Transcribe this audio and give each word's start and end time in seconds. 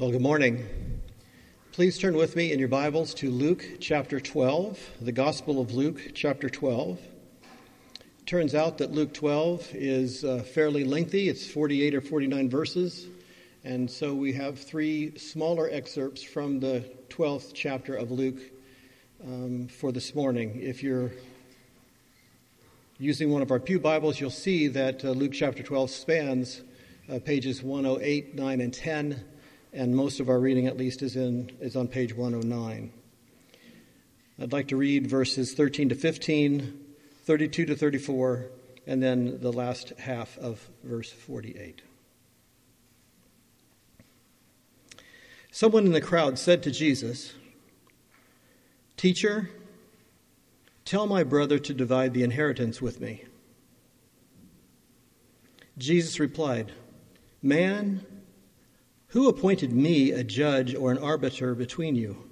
Well, 0.00 0.10
good 0.10 0.22
morning. 0.22 0.66
Please 1.72 1.98
turn 1.98 2.16
with 2.16 2.34
me 2.34 2.52
in 2.52 2.58
your 2.58 2.68
Bibles 2.68 3.12
to 3.16 3.30
Luke 3.30 3.62
chapter 3.80 4.18
12, 4.18 4.92
the 5.02 5.12
Gospel 5.12 5.60
of 5.60 5.74
Luke 5.74 6.12
chapter 6.14 6.48
12. 6.48 6.98
It 6.98 8.26
turns 8.26 8.54
out 8.54 8.78
that 8.78 8.92
Luke 8.92 9.12
12 9.12 9.74
is 9.74 10.24
uh, 10.24 10.38
fairly 10.38 10.84
lengthy, 10.84 11.28
it's 11.28 11.46
48 11.46 11.94
or 11.94 12.00
49 12.00 12.48
verses, 12.48 13.08
and 13.62 13.90
so 13.90 14.14
we 14.14 14.32
have 14.32 14.58
three 14.58 15.18
smaller 15.18 15.68
excerpts 15.70 16.22
from 16.22 16.60
the 16.60 16.82
12th 17.10 17.52
chapter 17.52 17.94
of 17.94 18.10
Luke 18.10 18.40
um, 19.22 19.68
for 19.68 19.92
this 19.92 20.14
morning. 20.14 20.58
If 20.62 20.82
you're 20.82 21.12
using 22.98 23.30
one 23.30 23.42
of 23.42 23.50
our 23.50 23.60
Pew 23.60 23.78
Bibles, 23.78 24.18
you'll 24.18 24.30
see 24.30 24.66
that 24.68 25.04
uh, 25.04 25.10
Luke 25.10 25.32
chapter 25.34 25.62
12 25.62 25.90
spans 25.90 26.62
uh, 27.12 27.18
pages 27.18 27.62
108, 27.62 28.34
9, 28.34 28.60
and 28.62 28.72
10 28.72 29.24
and 29.72 29.94
most 29.94 30.20
of 30.20 30.28
our 30.28 30.38
reading, 30.38 30.66
at 30.66 30.76
least, 30.76 31.02
is, 31.02 31.16
in, 31.16 31.52
is 31.60 31.76
on 31.76 31.88
page 31.88 32.14
109. 32.14 32.92
I'd 34.40 34.52
like 34.52 34.68
to 34.68 34.76
read 34.76 35.06
verses 35.06 35.52
13 35.52 35.90
to 35.90 35.94
15, 35.94 36.80
32 37.24 37.66
to 37.66 37.76
34, 37.76 38.46
and 38.86 39.02
then 39.02 39.38
the 39.40 39.52
last 39.52 39.92
half 39.98 40.36
of 40.38 40.68
verse 40.82 41.12
48. 41.12 41.82
Someone 45.52 45.86
in 45.86 45.92
the 45.92 46.00
crowd 46.00 46.38
said 46.38 46.62
to 46.62 46.70
Jesus, 46.70 47.34
Teacher, 48.96 49.50
tell 50.84 51.06
my 51.06 51.22
brother 51.22 51.58
to 51.58 51.74
divide 51.74 52.14
the 52.14 52.22
inheritance 52.22 52.80
with 52.80 53.00
me. 53.00 53.24
Jesus 55.76 56.20
replied, 56.20 56.72
Man, 57.42 58.04
who 59.10 59.28
appointed 59.28 59.72
me 59.72 60.12
a 60.12 60.24
judge 60.24 60.74
or 60.74 60.90
an 60.90 60.98
arbiter 60.98 61.54
between 61.54 61.94
you? 61.96 62.24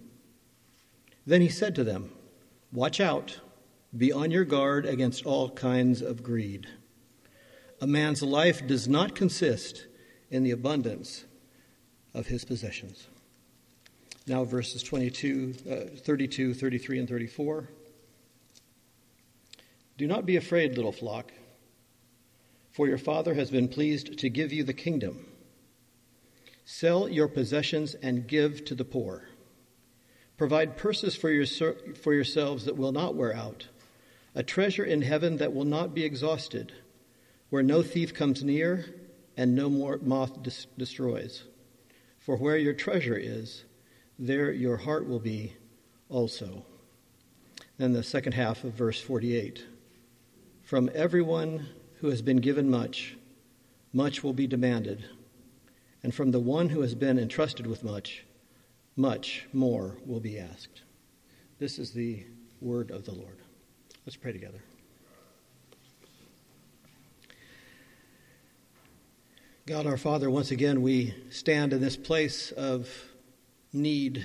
Then 1.27 1.41
he 1.41 1.49
said 1.49 1.75
to 1.75 1.85
them, 1.85 2.13
Watch 2.73 3.01
out, 3.01 3.41
be 3.97 4.13
on 4.13 4.31
your 4.31 4.45
guard 4.45 4.87
against 4.87 5.27
all 5.27 5.51
kinds 5.51 6.03
of 6.03 6.23
greed. 6.23 6.67
A 7.81 7.87
man's 7.87 8.23
life 8.23 8.67
does 8.67 8.89
not 8.89 9.15
consist 9.15 9.87
in 10.31 10.43
the 10.43 10.51
abundance 10.51 11.25
of 12.15 12.27
his 12.27 12.45
possessions. 12.45 13.09
Now, 14.27 14.45
verses 14.45 14.83
22, 14.83 15.55
uh, 15.71 16.01
32, 16.01 16.55
33, 16.55 16.99
and 16.99 17.09
34. 17.09 17.69
Do 19.97 20.07
not 20.07 20.27
be 20.27 20.37
afraid, 20.37 20.77
little 20.77 20.93
flock, 20.93 21.33
for 22.71 22.87
your 22.87 22.99
Father 22.99 23.35
has 23.35 23.51
been 23.51 23.69
pleased 23.69 24.19
to 24.19 24.29
give 24.29 24.53
you 24.53 24.63
the 24.63 24.75
kingdom. 24.75 25.27
Sell 26.71 27.09
your 27.09 27.29
possessions 27.29 27.95
and 27.95 28.29
give 28.29 28.63
to 28.67 28.75
the 28.75 28.85
poor. 28.85 29.27
Provide 30.37 30.77
purses 30.77 31.17
for, 31.17 31.31
your, 31.31 31.47
for 31.47 32.13
yourselves 32.13 32.67
that 32.67 32.77
will 32.77 32.93
not 32.93 33.15
wear 33.15 33.35
out, 33.35 33.69
a 34.35 34.43
treasure 34.43 34.85
in 34.85 35.01
heaven 35.01 35.39
that 35.39 35.55
will 35.55 35.65
not 35.65 35.95
be 35.95 36.05
exhausted, 36.05 36.75
where 37.49 37.63
no 37.63 37.83
thief 37.83 38.13
comes 38.13 38.45
near 38.45 38.85
and 39.35 39.55
no 39.55 39.71
more 39.71 39.99
moth 40.03 40.43
destroys. 40.77 41.45
For 42.19 42.37
where 42.37 42.59
your 42.59 42.75
treasure 42.75 43.17
is, 43.17 43.65
there 44.19 44.53
your 44.53 44.77
heart 44.77 45.09
will 45.09 45.21
be 45.21 45.55
also. 46.11 46.67
Then 47.79 47.95
the 47.95 48.03
second 48.03 48.33
half 48.33 48.63
of 48.63 48.75
verse 48.75 49.01
48 49.01 49.65
From 50.65 50.91
everyone 50.95 51.67
who 52.01 52.09
has 52.09 52.21
been 52.21 52.43
given 52.43 52.69
much, 52.69 53.17
much 53.95 54.23
will 54.23 54.35
be 54.35 54.47
demanded 54.47 55.07
and 56.03 56.15
from 56.15 56.31
the 56.31 56.41
one 56.41 56.69
who 56.69 56.81
has 56.81 56.95
been 56.95 57.19
entrusted 57.19 57.67
with 57.67 57.83
much, 57.83 58.25
much 58.97 59.47
more 59.53 59.97
will 60.07 60.21
be 60.21 60.39
asked. 60.39 60.83
This 61.59 61.79
is 61.79 61.93
the 61.93 62.25
word 62.61 62.91
of 62.91 63.05
the 63.05 63.13
Lord. 63.13 63.39
Let's 64.07 64.17
pray 64.17 64.33
together. 64.33 64.63
God 69.67 69.87
our 69.87 69.99
Father, 69.99 70.31
once 70.31 70.51
again 70.51 70.81
we 70.81 71.15
stand 71.29 71.75
in 71.75 71.81
this 71.83 71.97
place 71.97 72.53
of 72.53 72.89
need. 73.73 74.25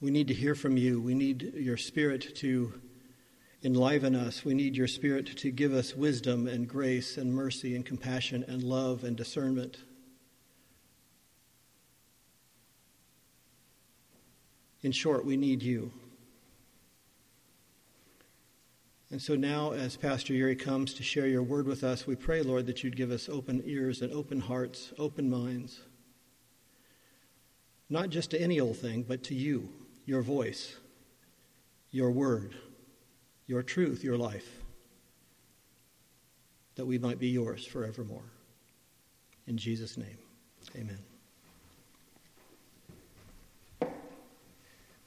We 0.00 0.12
need 0.12 0.28
to 0.28 0.34
hear 0.34 0.54
from 0.54 0.76
you. 0.76 1.00
We 1.00 1.14
need 1.14 1.54
your 1.56 1.76
Spirit 1.76 2.36
to 2.36 2.80
enliven 3.62 4.14
us. 4.14 4.44
We 4.44 4.54
need 4.54 4.76
your 4.76 4.86
Spirit 4.86 5.36
to 5.38 5.50
give 5.50 5.74
us 5.74 5.94
wisdom 5.94 6.46
and 6.46 6.66
grace 6.66 7.16
and 7.16 7.32
mercy 7.32 7.74
and 7.74 7.84
compassion 7.84 8.44
and 8.48 8.62
love 8.62 9.04
and 9.04 9.16
discernment. 9.16 9.78
In 14.82 14.92
short, 14.92 15.26
we 15.26 15.36
need 15.36 15.62
you. 15.62 15.92
And 19.10 19.20
so 19.20 19.34
now, 19.34 19.72
as 19.72 19.96
Pastor 19.96 20.32
Yuri 20.32 20.56
comes 20.56 20.94
to 20.94 21.02
share 21.02 21.26
your 21.26 21.42
word 21.42 21.66
with 21.66 21.82
us, 21.82 22.06
we 22.06 22.14
pray, 22.14 22.42
Lord, 22.42 22.66
that 22.66 22.82
you'd 22.82 22.96
give 22.96 23.10
us 23.10 23.28
open 23.28 23.62
ears 23.66 24.00
and 24.02 24.12
open 24.12 24.40
hearts, 24.40 24.92
open 24.98 25.28
minds. 25.28 25.80
Not 27.90 28.08
just 28.08 28.30
to 28.30 28.40
any 28.40 28.60
old 28.60 28.78
thing, 28.78 29.02
but 29.02 29.24
to 29.24 29.34
you, 29.34 29.68
your 30.06 30.22
voice, 30.22 30.76
your 31.90 32.12
word 32.12 32.54
your 33.50 33.64
truth, 33.64 34.04
your 34.04 34.16
life, 34.16 34.62
that 36.76 36.86
we 36.86 36.98
might 36.98 37.18
be 37.18 37.26
yours 37.26 37.66
forevermore. 37.66 38.22
In 39.48 39.58
Jesus' 39.58 39.96
name, 39.96 40.18
amen. 40.76 41.00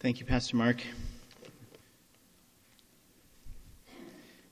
Thank 0.01 0.19
you, 0.19 0.25
Pastor 0.25 0.57
Mark. 0.57 0.83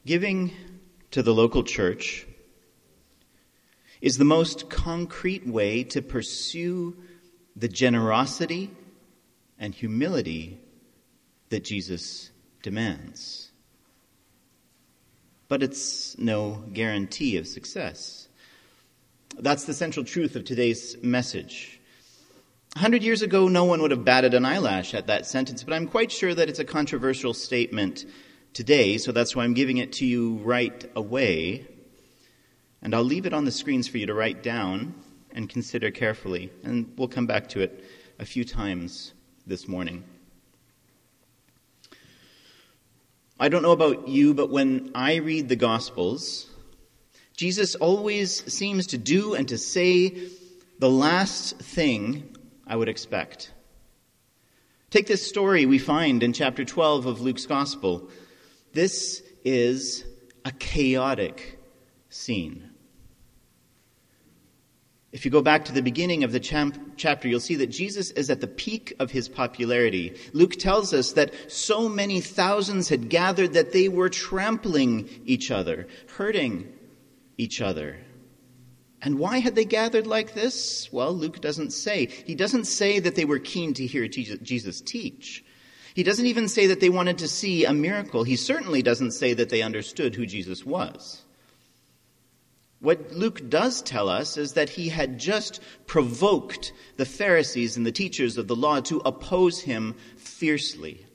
Giving 0.06 0.54
to 1.12 1.22
the 1.22 1.34
local 1.34 1.62
church 1.62 2.26
is 4.00 4.18
the 4.18 4.24
most 4.24 4.70
concrete 4.70 5.46
way 5.46 5.84
to 5.84 6.02
pursue 6.02 6.96
the 7.58 7.68
generosity 7.68 8.72
and 9.60 9.76
humility 9.76 10.62
that 11.50 11.66
Jesus 11.66 12.32
demands 12.64 13.51
but 15.52 15.62
it's 15.62 16.18
no 16.18 16.64
guarantee 16.72 17.36
of 17.36 17.46
success. 17.46 18.30
That's 19.38 19.66
the 19.66 19.74
central 19.74 20.06
truth 20.06 20.38
of 20.38 20.46
today's 20.46 20.96
message. 21.04 21.78
A 22.78 22.80
hundred 22.80 23.04
years 23.04 23.22
ago, 23.22 23.50
no 23.50 23.66
one 23.66 23.82
would 23.82 23.92
have 23.92 24.06
batted 24.06 24.34
an 24.34 24.46
eyelash 24.46 24.94
at 24.94 25.08
that 25.08 25.26
sentence, 25.26 25.62
but 25.62 25.74
I'm 25.74 25.90
quite 25.90 26.10
sure 26.10 26.34
that 26.34 26.48
it's 26.48 26.60
a 26.60 26.64
controversial 26.64 27.34
statement 27.34 28.06
today, 28.54 28.98
so 28.98 29.12
that's 29.12 29.36
why 29.36 29.44
I'm 29.44 29.54
giving 29.54 29.76
it 29.76 29.92
to 30.00 30.06
you 30.06 30.36
right 30.36 30.90
away. 30.96 31.68
And 32.82 32.96
I'll 32.96 33.04
leave 33.04 33.26
it 33.26 33.34
on 33.34 33.44
the 33.44 33.52
screens 33.52 33.90
for 33.90 33.98
you 33.98 34.06
to 34.06 34.14
write 34.14 34.44
down 34.44 34.96
and 35.34 35.50
consider 35.50 35.92
carefully, 35.92 36.50
and 36.64 36.94
we'll 36.96 37.10
come 37.10 37.28
back 37.28 37.50
to 37.50 37.60
it 37.60 37.84
a 38.20 38.26
few 38.26 38.46
times 38.46 39.14
this 39.46 39.68
morning. 39.68 40.06
I 43.42 43.50
don't 43.50 43.64
know 43.64 43.72
about 43.72 44.08
you, 44.08 44.36
but 44.36 44.52
when 44.52 44.92
I 44.94 45.16
read 45.16 45.50
the 45.50 45.56
Gospels, 45.56 46.46
Jesus 47.36 47.74
always 47.74 48.54
seems 48.54 48.86
to 48.88 49.00
do 49.00 49.34
and 49.34 49.48
to 49.48 49.58
say 49.58 50.28
the 50.78 50.90
last 50.92 51.58
thing 51.58 52.38
I 52.68 52.76
would 52.76 52.88
expect. 52.88 53.52
Take 54.92 55.08
this 55.08 55.28
story 55.28 55.66
we 55.66 55.80
find 55.80 56.22
in 56.22 56.34
chapter 56.34 56.64
12 56.64 57.08
of 57.08 57.22
Luke's 57.22 57.48
Gospel. 57.48 58.12
This 58.74 59.24
is 59.44 60.06
a 60.46 60.52
chaotic 60.52 61.58
scene. 62.10 62.70
If 65.12 65.26
you 65.26 65.32
go 65.32 65.42
back 65.42 65.66
to 65.66 65.74
the 65.74 65.82
beginning 65.82 66.24
of 66.24 66.32
the 66.32 66.40
chapter, 66.40 67.28
you'll 67.28 67.42
see 67.42 67.56
that 67.56 67.68
Jesus 67.68 68.12
is 68.12 68.30
at 68.30 68.40
the 68.40 68.48
peak 68.48 68.94
of 68.98 69.12
his 69.12 69.28
popularity. 69.28 70.16
Luke 70.32 70.56
tells 70.56 70.94
us 70.94 71.12
that 71.14 71.34
so 71.52 71.90
many 71.90 72.22
thousands 72.22 72.88
had 72.88 73.10
gathered 73.10 73.54
that 73.54 73.74
they 73.74 73.90
were 73.90 74.08
trampling 74.08 75.10
each 75.26 75.52
other, 75.52 75.88
hurting 76.16 76.72
each 77.38 77.60
other. 77.60 77.98
And 79.02 79.20
why 79.20 79.40
had 79.40 79.56
they 79.56 79.66
gathered 79.66 80.08
like 80.08 80.34
this? 80.34 80.88
Well, 80.94 81.12
Luke 81.12 81.42
doesn't 81.42 81.72
say. 81.72 82.06
He 82.06 82.36
doesn't 82.36 82.66
say 82.66 83.00
that 83.00 83.16
they 83.16 83.26
were 83.26 83.40
keen 83.40 83.74
to 83.74 83.86
hear 83.86 84.08
Jesus 84.08 84.80
teach. 84.80 85.44
He 85.94 86.04
doesn't 86.04 86.26
even 86.26 86.48
say 86.48 86.68
that 86.68 86.80
they 86.80 86.90
wanted 86.90 87.18
to 87.18 87.28
see 87.28 87.66
a 87.66 87.74
miracle. 87.74 88.24
He 88.24 88.38
certainly 88.38 88.82
doesn't 88.82 89.12
say 89.12 89.34
that 89.34 89.50
they 89.50 89.62
understood 89.62 90.16
who 90.16 90.26
Jesus 90.26 90.66
was. 90.66 91.24
What 92.82 93.14
Luke 93.14 93.48
does 93.48 93.84
tell 93.84 94.10
us 94.10 94.38
is 94.38 94.54
that 94.54 94.70
he 94.70 94.90
had 94.90 95.20
just 95.20 95.60
provoked 95.86 96.74
the 96.98 97.06
Pharisees 97.06 97.78
and 97.78 97.86
the 97.86 97.92
teachers 97.92 98.38
of 98.38 98.48
the 98.48 98.56
law 98.56 98.82
to 98.82 99.02
oppose 99.06 99.62
him 99.62 99.96
fiercely. 100.18 101.06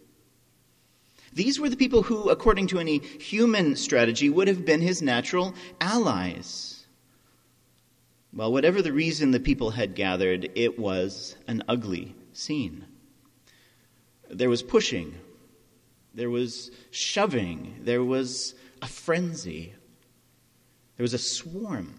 These 1.32 1.58
were 1.58 1.68
the 1.68 1.76
people 1.76 2.04
who, 2.04 2.30
according 2.30 2.68
to 2.68 2.78
any 2.78 2.98
human 2.98 3.74
strategy, 3.74 4.30
would 4.30 4.46
have 4.46 4.64
been 4.64 4.80
his 4.80 5.02
natural 5.02 5.54
allies. 5.80 6.86
Well, 8.32 8.52
whatever 8.52 8.80
the 8.80 8.92
reason 8.92 9.32
the 9.32 9.40
people 9.40 9.70
had 9.70 9.96
gathered, 9.96 10.50
it 10.54 10.78
was 10.78 11.34
an 11.48 11.64
ugly 11.68 12.14
scene. 12.32 12.84
There 14.30 14.48
was 14.48 14.62
pushing, 14.62 15.16
there 16.14 16.30
was 16.30 16.70
shoving, 16.92 17.80
there 17.82 18.04
was 18.04 18.54
a 18.80 18.86
frenzy, 18.86 19.74
there 20.96 21.04
was 21.04 21.14
a 21.14 21.18
swarm. 21.18 21.94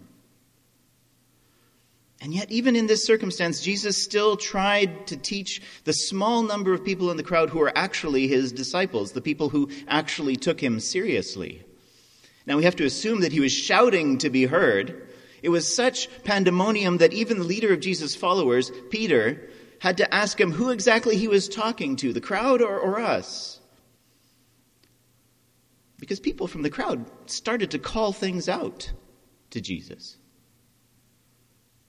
And 2.20 2.34
yet, 2.34 2.50
even 2.50 2.74
in 2.74 2.88
this 2.88 3.04
circumstance, 3.04 3.60
Jesus 3.60 4.02
still 4.02 4.36
tried 4.36 5.06
to 5.06 5.16
teach 5.16 5.62
the 5.84 5.92
small 5.92 6.42
number 6.42 6.74
of 6.74 6.84
people 6.84 7.12
in 7.12 7.16
the 7.16 7.22
crowd 7.22 7.50
who 7.50 7.60
were 7.60 7.72
actually 7.76 8.26
his 8.26 8.50
disciples, 8.50 9.12
the 9.12 9.20
people 9.20 9.48
who 9.48 9.70
actually 9.86 10.34
took 10.34 10.60
him 10.60 10.80
seriously. 10.80 11.62
Now, 12.44 12.56
we 12.56 12.64
have 12.64 12.76
to 12.76 12.84
assume 12.84 13.20
that 13.20 13.30
he 13.30 13.40
was 13.40 13.52
shouting 13.52 14.18
to 14.18 14.30
be 14.30 14.46
heard. 14.46 15.06
It 15.42 15.50
was 15.50 15.72
such 15.72 16.08
pandemonium 16.24 16.98
that 16.98 17.12
even 17.12 17.38
the 17.38 17.44
leader 17.44 17.72
of 17.72 17.80
Jesus' 17.80 18.16
followers, 18.16 18.72
Peter, 18.90 19.48
had 19.78 19.98
to 19.98 20.12
ask 20.12 20.40
him 20.40 20.50
who 20.50 20.70
exactly 20.70 21.16
he 21.16 21.28
was 21.28 21.48
talking 21.48 21.94
to, 21.96 22.12
the 22.12 22.20
crowd 22.20 22.60
or, 22.60 22.78
or 22.80 22.98
us. 22.98 23.57
Because 26.08 26.20
people 26.20 26.46
from 26.46 26.62
the 26.62 26.70
crowd 26.70 27.04
started 27.26 27.72
to 27.72 27.78
call 27.78 28.14
things 28.14 28.48
out 28.48 28.90
to 29.50 29.60
Jesus. 29.60 30.16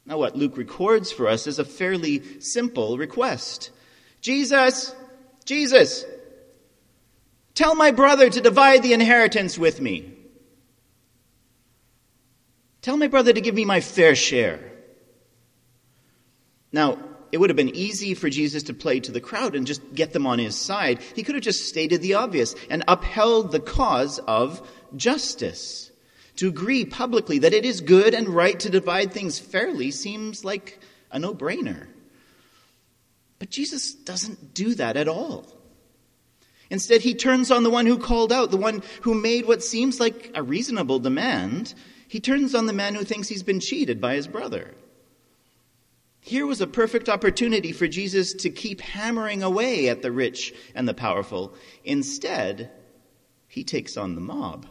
Now, 0.05 0.17
what 0.17 0.35
Luke 0.35 0.57
records 0.57 1.09
for 1.09 1.25
us 1.29 1.47
is 1.47 1.57
a 1.57 1.63
fairly 1.63 2.41
simple 2.41 2.97
request 2.97 3.71
Jesus, 4.19 4.93
Jesus, 5.45 6.03
tell 7.53 7.75
my 7.75 7.91
brother 7.91 8.29
to 8.29 8.41
divide 8.41 8.83
the 8.83 8.91
inheritance 8.91 9.57
with 9.57 9.79
me. 9.79 10.11
Tell 12.81 12.97
my 12.97 13.07
brother 13.07 13.31
to 13.31 13.39
give 13.39 13.55
me 13.55 13.63
my 13.63 13.79
fair 13.79 14.15
share. 14.15 14.59
Now, 16.73 16.97
it 17.31 17.37
would 17.37 17.49
have 17.49 17.57
been 17.57 17.75
easy 17.75 18.13
for 18.13 18.29
Jesus 18.29 18.63
to 18.63 18.73
play 18.73 18.99
to 18.99 19.11
the 19.11 19.21
crowd 19.21 19.55
and 19.55 19.67
just 19.67 19.81
get 19.93 20.13
them 20.13 20.25
on 20.25 20.39
his 20.39 20.55
side. 20.55 21.01
He 21.15 21.23
could 21.23 21.35
have 21.35 21.43
just 21.43 21.67
stated 21.67 22.01
the 22.01 22.15
obvious 22.15 22.55
and 22.69 22.83
upheld 22.87 23.51
the 23.51 23.59
cause 23.59 24.19
of 24.19 24.67
justice. 24.95 25.91
To 26.37 26.47
agree 26.47 26.85
publicly 26.85 27.39
that 27.39 27.53
it 27.53 27.65
is 27.65 27.81
good 27.81 28.13
and 28.13 28.29
right 28.29 28.57
to 28.61 28.69
divide 28.69 29.11
things 29.11 29.39
fairly 29.39 29.91
seems 29.91 30.45
like 30.45 30.79
a 31.11 31.19
no 31.19 31.33
brainer. 31.33 31.87
But 33.39 33.49
Jesus 33.49 33.93
doesn't 33.93 34.53
do 34.53 34.75
that 34.75 34.95
at 34.95 35.07
all. 35.07 35.45
Instead, 36.69 37.01
he 37.01 37.15
turns 37.15 37.51
on 37.51 37.63
the 37.63 37.69
one 37.69 37.85
who 37.85 37.97
called 37.97 38.31
out, 38.31 38.51
the 38.51 38.57
one 38.57 38.83
who 39.01 39.15
made 39.15 39.47
what 39.47 39.63
seems 39.63 39.99
like 39.99 40.31
a 40.35 40.43
reasonable 40.43 40.99
demand. 40.99 41.73
He 42.07 42.19
turns 42.19 42.53
on 42.53 42.67
the 42.67 42.73
man 42.73 42.95
who 42.95 43.03
thinks 43.03 43.27
he's 43.27 43.43
been 43.43 43.59
cheated 43.59 43.99
by 43.99 44.15
his 44.15 44.27
brother. 44.27 44.75
Here 46.21 46.45
was 46.45 46.61
a 46.61 46.67
perfect 46.67 47.09
opportunity 47.09 47.71
for 47.71 47.87
Jesus 47.87 48.33
to 48.33 48.49
keep 48.49 48.81
hammering 48.81 49.41
away 49.41 49.89
at 49.89 50.01
the 50.01 50.11
rich 50.11 50.53
and 50.75 50.87
the 50.87 50.93
powerful. 50.93 51.55
Instead, 51.83 52.71
he 53.47 53.63
takes 53.63 53.97
on 53.97 54.15
the 54.15 54.21
mob. 54.21 54.67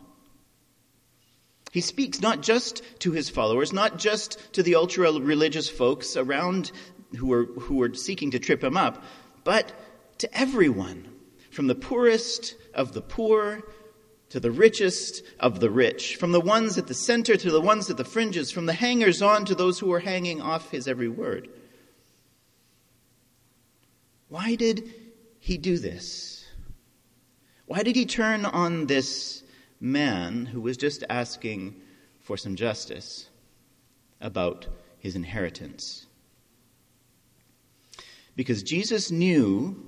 He 1.73 1.81
speaks 1.81 2.21
not 2.21 2.43
just 2.43 2.83
to 3.01 3.13
his 3.13 3.29
followers, 3.29 3.73
not 3.73 3.99
just 3.99 4.39
to 4.55 4.63
the 4.63 4.75
ultra 4.75 5.13
religious 5.13 5.69
folks 5.69 6.17
around 6.17 6.73
who 7.17 7.27
were, 7.27 7.45
who 7.45 7.77
were 7.77 7.95
seeking 7.95 8.31
to 8.33 8.39
trip 8.39 8.63
him 8.63 8.77
up, 8.77 9.03
but 9.45 9.73
to 10.19 10.39
everyone, 10.39 11.09
from 11.51 11.67
the 11.67 11.75
poorest 11.75 12.55
of 12.75 12.93
the 12.93 13.03
poor 13.03 13.63
to 14.31 14.41
the 14.41 14.51
richest 14.51 15.23
of 15.41 15.61
the 15.61 15.71
rich, 15.71 16.17
from 16.17 16.33
the 16.33 16.41
ones 16.41 16.77
at 16.79 16.87
the 16.87 16.95
center 16.95 17.37
to 17.37 17.51
the 17.51 17.61
ones 17.61 17.89
at 17.91 17.97
the 17.97 18.05
fringes, 18.05 18.51
from 18.51 18.67
the 18.67 18.73
hangers 18.73 19.23
on 19.23 19.45
to 19.47 19.55
those 19.55 19.79
who 19.79 19.87
were 19.87 20.01
hanging 20.01 20.41
off 20.41 20.71
his 20.71 20.87
every 20.87 21.09
word. 21.09 21.49
Why 24.29 24.55
did 24.55 24.93
he 25.39 25.57
do 25.57 25.79
this? 25.79 26.45
Why 27.67 27.83
did 27.83 27.97
he 27.97 28.05
turn 28.05 28.45
on 28.45 28.87
this 28.87 29.43
man 29.81 30.47
who 30.47 30.61
was 30.61 30.77
just 30.77 31.05
asking 31.09 31.81
for 32.21 32.37
some 32.37 32.57
justice 32.57 33.29
about 34.21 34.67
his 34.99 35.15
inheritance. 35.15 36.07
Because 38.37 38.63
Jesus 38.63 39.11
knew 39.11 39.85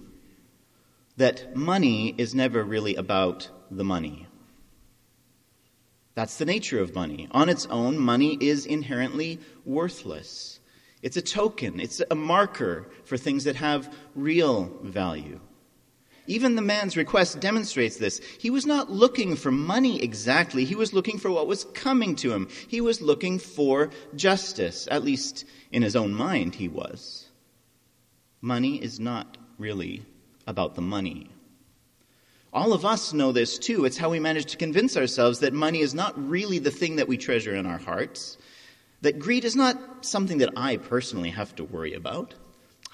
that 1.17 1.57
money 1.57 2.15
is 2.17 2.35
never 2.35 2.65
really 2.65 2.95
about 2.95 3.49
the 3.71 3.85
money. 3.85 4.27
That's 6.15 6.39
the 6.39 6.45
nature 6.45 6.81
of 6.81 6.95
money. 6.95 7.29
On 7.31 7.49
its 7.49 7.67
own, 7.67 7.99
money 7.99 8.37
is 8.41 8.67
inherently 8.67 9.39
worthless. 9.65 10.61
It's 11.03 11.17
a 11.17 11.23
token, 11.23 11.81
it's 11.81 12.03
a 12.11 12.15
marker 12.15 12.89
for 13.05 13.17
things 13.17 13.45
that 13.45 13.57
have 13.57 13.95
real 14.15 14.71
value. 14.83 15.41
Even 16.27 16.55
the 16.55 16.63
man's 16.63 16.97
request 16.97 17.41
demonstrates 17.41 17.97
this. 17.97 18.21
He 18.39 18.51
was 18.51 18.67
not 18.67 18.91
looking 18.91 19.35
for 19.35 19.51
money 19.51 20.03
exactly, 20.03 20.65
he 20.65 20.75
was 20.75 20.93
looking 20.93 21.19
for 21.19 21.31
what 21.31 21.47
was 21.47 21.65
coming 21.75 22.15
to 22.17 22.33
him. 22.33 22.49
He 22.69 22.81
was 22.81 23.01
looking 23.01 23.39
for 23.39 23.91
justice, 24.15 24.87
at 24.91 25.05
least 25.05 25.45
in 25.73 25.83
his 25.83 25.97
own 25.97 26.13
mind, 26.13 26.55
he 26.55 26.69
was. 26.69 27.27
Money 28.41 28.83
is 28.83 29.01
not 29.01 29.39
really 29.59 30.05
about 30.47 30.75
the 30.75 30.83
money. 30.83 31.31
All 32.53 32.73
of 32.73 32.85
us 32.85 33.13
know 33.13 33.31
this 33.31 33.59
too. 33.59 33.85
It's 33.85 33.97
how 33.97 34.11
we 34.11 34.19
manage 34.19 34.47
to 34.47 34.57
convince 34.57 34.97
ourselves 34.97 35.39
that 35.39 35.53
money 35.53 35.81
is 35.81 35.95
not 35.95 36.15
really 36.29 36.59
the 36.59 36.71
thing 36.71 36.97
that 36.97 37.07
we 37.07 37.17
treasure 37.17 37.55
in 37.55 37.65
our 37.65 37.79
hearts, 37.79 38.39
that 39.03 39.19
greed 39.19 39.45
is 39.45 39.55
not 39.55 40.05
something 40.05 40.39
that 40.39 40.51
I 40.57 40.77
personally 40.77 41.31
have 41.31 41.55
to 41.57 41.65
worry 41.65 41.95
about. 41.95 42.35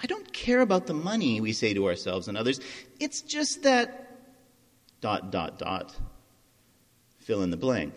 I 0.02 0.06
don't 0.06 0.30
care 0.32 0.60
about 0.60 0.86
the 0.86 0.94
money, 0.94 1.40
we 1.40 1.52
say 1.52 1.72
to 1.72 1.86
ourselves 1.86 2.28
and 2.28 2.36
others. 2.36 2.60
It's 3.00 3.22
just 3.22 3.62
that 3.62 4.18
dot, 5.00 5.32
dot, 5.32 5.58
dot. 5.58 5.96
Fill 7.18 7.42
in 7.42 7.50
the 7.50 7.56
blank. 7.56 7.94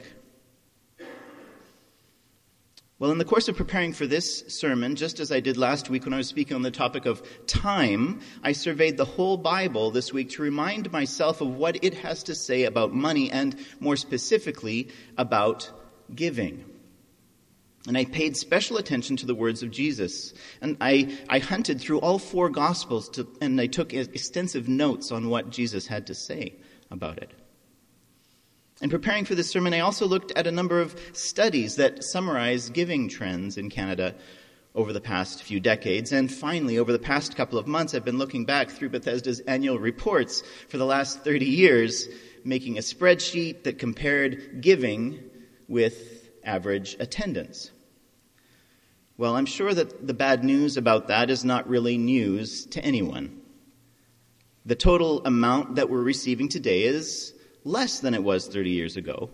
Well, 2.99 3.11
in 3.11 3.17
the 3.17 3.23
course 3.23 3.47
of 3.47 3.55
preparing 3.55 3.93
for 3.93 4.05
this 4.05 4.43
sermon, 4.49 4.97
just 4.97 5.21
as 5.21 5.31
I 5.31 5.39
did 5.39 5.55
last 5.55 5.89
week 5.89 6.03
when 6.03 6.13
I 6.13 6.17
was 6.17 6.27
speaking 6.27 6.55
on 6.55 6.63
the 6.63 6.69
topic 6.69 7.05
of 7.05 7.23
time, 7.47 8.19
I 8.43 8.51
surveyed 8.51 8.97
the 8.97 9.05
whole 9.05 9.37
Bible 9.37 9.89
this 9.89 10.11
week 10.11 10.31
to 10.31 10.41
remind 10.41 10.91
myself 10.91 11.39
of 11.39 11.55
what 11.55 11.81
it 11.81 11.93
has 11.93 12.23
to 12.23 12.35
say 12.35 12.65
about 12.65 12.93
money 12.93 13.31
and, 13.31 13.55
more 13.79 13.95
specifically, 13.95 14.89
about 15.17 15.71
giving. 16.13 16.65
And 17.87 17.97
I 17.97 18.03
paid 18.03 18.35
special 18.35 18.75
attention 18.75 19.15
to 19.15 19.25
the 19.25 19.33
words 19.33 19.63
of 19.63 19.71
Jesus. 19.71 20.33
And 20.59 20.75
I, 20.81 21.17
I 21.29 21.39
hunted 21.39 21.79
through 21.79 21.99
all 21.99 22.19
four 22.19 22.49
Gospels 22.49 23.07
to, 23.11 23.25
and 23.39 23.61
I 23.61 23.67
took 23.67 23.93
extensive 23.93 24.67
notes 24.67 25.09
on 25.09 25.29
what 25.29 25.51
Jesus 25.51 25.87
had 25.87 26.07
to 26.07 26.13
say 26.13 26.55
about 26.91 27.19
it. 27.19 27.31
In 28.81 28.89
preparing 28.89 29.25
for 29.25 29.35
this 29.35 29.49
sermon, 29.49 29.73
I 29.73 29.81
also 29.81 30.07
looked 30.07 30.31
at 30.37 30.47
a 30.47 30.51
number 30.51 30.79
of 30.79 30.97
studies 31.11 31.75
that 31.75 32.01
summarize 32.01 32.69
giving 32.69 33.09
trends 33.09 33.57
in 33.57 33.69
Canada 33.69 34.15
over 34.73 34.93
the 34.93 35.01
past 35.01 35.43
few 35.43 35.59
decades. 35.59 36.13
And 36.13 36.31
finally, 36.31 36.77
over 36.77 36.93
the 36.93 36.99
past 36.99 37.35
couple 37.35 37.59
of 37.59 37.67
months, 37.67 37.93
I've 37.93 38.05
been 38.05 38.17
looking 38.17 38.45
back 38.45 38.69
through 38.69 38.89
Bethesda's 38.89 39.41
annual 39.41 39.79
reports 39.79 40.43
for 40.69 40.77
the 40.77 40.85
last 40.85 41.25
30 41.25 41.45
years, 41.45 42.07
making 42.45 42.77
a 42.77 42.81
spreadsheet 42.81 43.63
that 43.63 43.79
compared 43.79 44.61
giving 44.61 45.19
with 45.67 46.29
average 46.45 46.95
attendance. 47.01 47.71
Well, 49.17 49.35
I'm 49.35 49.45
sure 49.45 49.73
that 49.73 50.07
the 50.07 50.13
bad 50.13 50.45
news 50.45 50.77
about 50.77 51.09
that 51.09 51.29
is 51.29 51.43
not 51.43 51.67
really 51.67 51.97
news 51.97 52.65
to 52.67 52.81
anyone. 52.81 53.41
The 54.65 54.75
total 54.75 55.25
amount 55.25 55.75
that 55.75 55.89
we're 55.89 56.01
receiving 56.01 56.47
today 56.47 56.83
is 56.83 57.33
less 57.63 57.99
than 57.99 58.13
it 58.13 58.23
was 58.23 58.47
30 58.47 58.69
years 58.69 58.97
ago, 58.97 59.29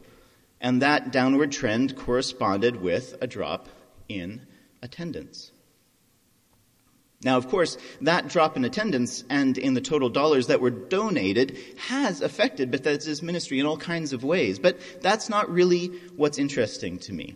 and 0.61 0.81
that 0.81 1.11
downward 1.11 1.51
trend 1.51 1.95
corresponded 1.95 2.81
with 2.81 3.15
a 3.21 3.27
drop 3.27 3.67
in 4.07 4.41
attendance. 4.81 5.51
Now, 7.23 7.37
of 7.37 7.49
course, 7.49 7.77
that 8.01 8.27
drop 8.27 8.55
in 8.55 8.65
attendance 8.65 9.23
and 9.29 9.57
in 9.57 9.73
the 9.73 9.81
total 9.81 10.09
dollars 10.09 10.47
that 10.47 10.61
were 10.61 10.69
donated 10.69 11.57
has 11.77 12.21
affected 12.21 12.69
Bethesda's 12.69 13.23
ministry 13.23 13.59
in 13.59 13.65
all 13.65 13.77
kinds 13.77 14.13
of 14.13 14.23
ways, 14.23 14.59
but 14.59 14.79
that's 15.01 15.27
not 15.27 15.49
really 15.49 15.87
what's 16.15 16.37
interesting 16.37 16.99
to 16.99 17.13
me. 17.13 17.35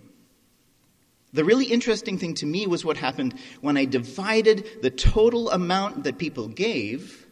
The 1.33 1.45
really 1.45 1.65
interesting 1.65 2.17
thing 2.17 2.33
to 2.35 2.45
me 2.45 2.67
was 2.67 2.83
what 2.83 2.97
happened 2.97 3.35
when 3.61 3.77
I 3.77 3.85
divided 3.85 4.67
the 4.81 4.89
total 4.89 5.49
amount 5.51 6.03
that 6.03 6.17
people 6.17 6.47
gave 6.47 7.27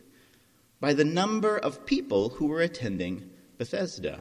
by 0.79 0.93
the 0.93 1.05
number 1.05 1.57
of 1.57 1.85
people 1.85 2.29
who 2.29 2.47
were 2.47 2.61
attending 2.61 3.29
Bethesda. 3.57 4.19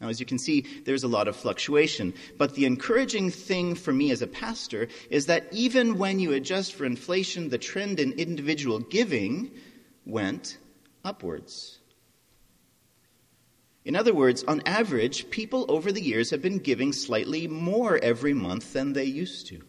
Now, 0.00 0.08
as 0.08 0.18
you 0.18 0.26
can 0.26 0.38
see, 0.38 0.66
there's 0.84 1.04
a 1.04 1.08
lot 1.08 1.28
of 1.28 1.36
fluctuation. 1.36 2.14
But 2.38 2.54
the 2.54 2.64
encouraging 2.64 3.30
thing 3.30 3.74
for 3.74 3.92
me 3.92 4.10
as 4.10 4.22
a 4.22 4.26
pastor 4.26 4.88
is 5.10 5.26
that 5.26 5.46
even 5.52 5.98
when 5.98 6.18
you 6.18 6.32
adjust 6.32 6.74
for 6.74 6.86
inflation, 6.86 7.50
the 7.50 7.58
trend 7.58 8.00
in 8.00 8.12
individual 8.12 8.78
giving 8.78 9.50
went 10.06 10.56
upwards. 11.04 11.78
In 13.84 13.94
other 13.94 14.14
words, 14.14 14.42
on 14.44 14.62
average, 14.64 15.28
people 15.30 15.66
over 15.68 15.92
the 15.92 16.02
years 16.02 16.30
have 16.30 16.42
been 16.42 16.58
giving 16.58 16.92
slightly 16.92 17.46
more 17.46 17.98
every 17.98 18.34
month 18.34 18.72
than 18.72 18.92
they 18.94 19.04
used 19.04 19.46
to. 19.48 19.62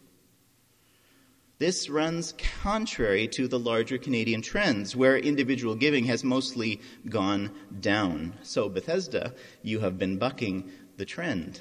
This 1.62 1.88
runs 1.88 2.34
contrary 2.60 3.28
to 3.28 3.46
the 3.46 3.56
larger 3.56 3.96
Canadian 3.96 4.42
trends, 4.42 4.96
where 4.96 5.16
individual 5.16 5.76
giving 5.76 6.06
has 6.06 6.24
mostly 6.24 6.80
gone 7.08 7.52
down. 7.78 8.34
So, 8.42 8.68
Bethesda, 8.68 9.32
you 9.62 9.78
have 9.78 9.96
been 9.96 10.18
bucking 10.18 10.68
the 10.96 11.04
trend. 11.04 11.60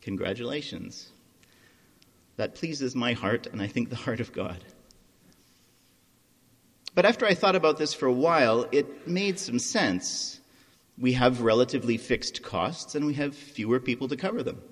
Congratulations. 0.00 1.10
That 2.36 2.54
pleases 2.54 2.94
my 2.94 3.14
heart, 3.14 3.48
and 3.48 3.60
I 3.60 3.66
think 3.66 3.90
the 3.90 3.96
heart 3.96 4.20
of 4.20 4.32
God. 4.32 4.62
But 6.94 7.04
after 7.04 7.26
I 7.26 7.34
thought 7.34 7.56
about 7.56 7.78
this 7.78 7.94
for 7.94 8.06
a 8.06 8.12
while, 8.12 8.68
it 8.70 9.08
made 9.08 9.40
some 9.40 9.58
sense. 9.58 10.40
We 10.96 11.14
have 11.14 11.40
relatively 11.40 11.96
fixed 11.96 12.44
costs, 12.44 12.94
and 12.94 13.06
we 13.06 13.14
have 13.14 13.34
fewer 13.34 13.80
people 13.80 14.06
to 14.06 14.16
cover 14.16 14.44
them. 14.44 14.62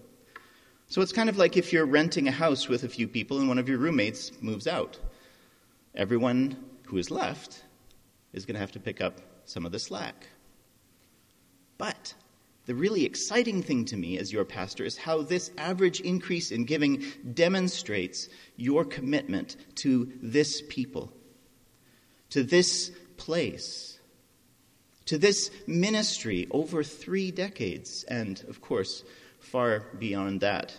So 0.93 1.01
it's 1.01 1.11
kind 1.11 1.31
of 1.31 1.39
like 1.39 1.57
if 1.57 1.73
you're 1.73 1.87
renting 1.87 2.29
a 2.29 2.31
house 2.31 2.69
with 2.69 2.85
a 2.85 2.89
few 2.91 3.09
people 3.09 3.39
and 3.39 3.49
one 3.49 3.57
of 3.57 3.67
your 3.67 3.79
roommates 3.79 4.31
moves 4.43 4.67
out. 4.67 4.99
Everyone 5.95 6.55
who 6.85 6.99
is 6.99 7.11
left 7.11 7.65
is 8.35 8.45
going 8.45 8.57
to 8.57 8.61
have 8.61 8.73
to 8.73 8.79
pick 8.79 9.01
up 9.01 9.19
some 9.47 9.65
of 9.65 9.73
the 9.73 9.79
slack. 9.79 10.27
But 11.79 12.13
the 12.67 12.75
really 12.75 13.07
exciting 13.07 13.63
thing 13.63 13.87
to 13.87 13.97
me 13.97 14.19
as 14.19 14.35
your 14.35 14.45
pastor 14.45 14.85
is 14.85 14.99
how 14.99 15.23
this 15.23 15.51
average 15.57 16.01
increase 16.01 16.51
in 16.51 16.67
giving 16.67 17.03
demonstrates 17.33 18.29
your 18.57 18.85
commitment 18.85 19.57
to 19.77 20.13
this 20.21 20.61
people, 20.69 21.11
to 22.29 22.43
this 22.43 22.93
place, 23.17 23.99
to 25.07 25.17
this 25.17 25.51
ministry 25.67 26.49
over 26.51 26.85
three 26.85 27.31
decades, 27.31 28.05
and 28.09 28.45
of 28.47 28.61
course, 28.61 29.05
far 29.43 29.81
beyond 29.99 30.41
that. 30.41 30.73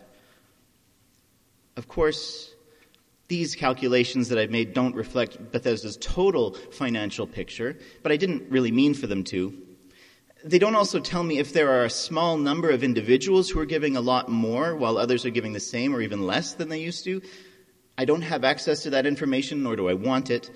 Of 1.75 1.87
course, 1.87 2.53
these 3.27 3.55
calculations 3.55 4.29
that 4.29 4.37
I've 4.37 4.51
made 4.51 4.73
don't 4.73 4.95
reflect 4.95 5.51
Bethesda's 5.51 5.97
total 5.97 6.53
financial 6.71 7.25
picture, 7.25 7.77
but 8.01 8.11
I 8.11 8.17
didn't 8.17 8.49
really 8.49 8.71
mean 8.71 8.93
for 8.93 9.07
them 9.07 9.23
to. 9.25 9.53
They 10.43 10.59
don't 10.59 10.75
also 10.75 10.99
tell 10.99 11.23
me 11.23 11.39
if 11.39 11.53
there 11.53 11.71
are 11.71 11.85
a 11.85 11.89
small 11.89 12.37
number 12.37 12.69
of 12.69 12.83
individuals 12.83 13.49
who 13.49 13.59
are 13.59 13.65
giving 13.65 13.95
a 13.95 14.01
lot 14.01 14.29
more 14.29 14.75
while 14.75 14.97
others 14.97 15.25
are 15.25 15.29
giving 15.29 15.53
the 15.53 15.59
same 15.59 15.95
or 15.95 16.01
even 16.01 16.27
less 16.27 16.53
than 16.53 16.69
they 16.69 16.81
used 16.81 17.05
to. 17.05 17.21
I 17.97 18.05
don't 18.05 18.23
have 18.23 18.43
access 18.43 18.83
to 18.83 18.89
that 18.89 19.05
information, 19.05 19.63
nor 19.63 19.75
do 19.75 19.87
I 19.87 19.93
want 19.93 20.29
it. 20.29 20.51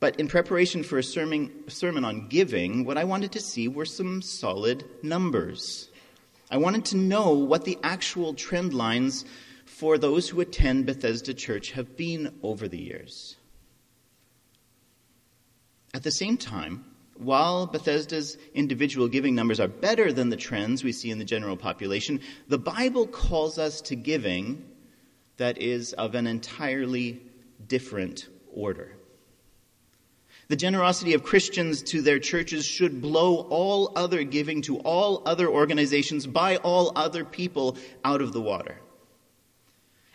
But 0.00 0.20
in 0.20 0.28
preparation 0.28 0.82
for 0.82 0.98
a 0.98 1.02
sermon, 1.02 2.04
on 2.04 2.28
giving, 2.28 2.84
what 2.84 2.98
I 2.98 3.04
wanted 3.04 3.32
to 3.32 3.40
see 3.40 3.66
were 3.66 3.86
some 3.86 4.22
solid 4.22 4.84
numbers. 5.02 5.87
I 6.50 6.56
wanted 6.56 6.86
to 6.86 6.96
know 6.96 7.32
what 7.32 7.64
the 7.64 7.78
actual 7.82 8.34
trend 8.34 8.72
lines 8.72 9.24
for 9.64 9.98
those 9.98 10.28
who 10.28 10.40
attend 10.40 10.86
Bethesda 10.86 11.34
Church 11.34 11.72
have 11.72 11.96
been 11.96 12.38
over 12.42 12.68
the 12.68 12.78
years. 12.78 13.36
At 15.94 16.02
the 16.02 16.10
same 16.10 16.36
time, 16.36 16.84
while 17.16 17.66
Bethesda's 17.66 18.38
individual 18.54 19.08
giving 19.08 19.34
numbers 19.34 19.60
are 19.60 19.68
better 19.68 20.12
than 20.12 20.28
the 20.28 20.36
trends 20.36 20.84
we 20.84 20.92
see 20.92 21.10
in 21.10 21.18
the 21.18 21.24
general 21.24 21.56
population, 21.56 22.20
the 22.46 22.58
Bible 22.58 23.06
calls 23.06 23.58
us 23.58 23.80
to 23.82 23.96
giving 23.96 24.64
that 25.36 25.60
is 25.60 25.92
of 25.92 26.14
an 26.14 26.26
entirely 26.26 27.20
different 27.66 28.28
order. 28.52 28.97
The 30.48 30.56
generosity 30.56 31.12
of 31.12 31.22
Christians 31.22 31.82
to 31.84 32.00
their 32.00 32.18
churches 32.18 32.64
should 32.64 33.02
blow 33.02 33.46
all 33.50 33.92
other 33.96 34.24
giving 34.24 34.62
to 34.62 34.78
all 34.78 35.22
other 35.26 35.46
organizations 35.46 36.26
by 36.26 36.56
all 36.56 36.92
other 36.96 37.24
people 37.24 37.76
out 38.02 38.22
of 38.22 38.32
the 38.32 38.40
water. 38.40 38.78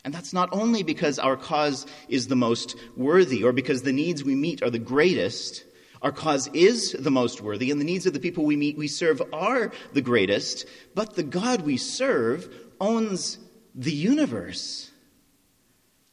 And 0.04 0.14
that's 0.14 0.34
not 0.34 0.50
only 0.52 0.82
because 0.82 1.20
our 1.20 1.38
cause 1.38 1.86
is 2.10 2.28
the 2.28 2.36
most 2.36 2.76
worthy 2.98 3.44
or 3.44 3.54
because 3.54 3.84
the 3.84 3.94
needs 3.94 4.24
we 4.24 4.36
meet 4.36 4.64
are 4.64 4.72
the 4.72 4.80
greatest, 4.80 5.64
our 6.02 6.12
cause 6.12 6.48
is 6.48 6.92
the 6.92 7.12
most 7.12 7.40
worthy, 7.40 7.72
and 7.72 7.80
the 7.80 7.86
needs 7.86 8.06
of 8.06 8.14
the 8.14 8.20
people 8.20 8.44
we 8.44 8.58
meet, 8.58 8.78
we 8.78 8.88
serve 8.88 9.22
are 9.32 9.72
the 9.94 10.02
greatest, 10.02 10.66
but 10.96 11.16
the 11.16 11.24
God 11.24 11.62
we 11.62 11.78
serve 11.78 12.54
owns 12.82 13.38
the 13.74 13.94
universe. 13.94 14.92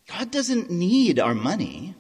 God 0.07 0.31
doesn't 0.31 0.71
need 0.71 1.19
our 1.19 1.35
money. 1.35 1.97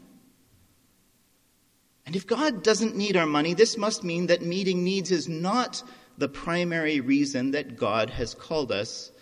And 2.11 2.17
if 2.17 2.27
God 2.27 2.65
doesn't 2.65 2.97
need 2.97 3.17
our 3.17 3.25
money, 3.25 3.55
this 3.55 3.79
must 3.79 4.03
mean 4.03 4.27
that 4.27 4.43
meeting 4.43 4.83
needs 4.83 5.13
is 5.13 5.29
not 5.29 5.81
the 6.19 6.29
primary 6.29 6.99
reason 6.99 7.53
that 7.53 7.77
God 7.77 8.11
has 8.11 8.35
called 8.35 8.73
us 8.73 9.13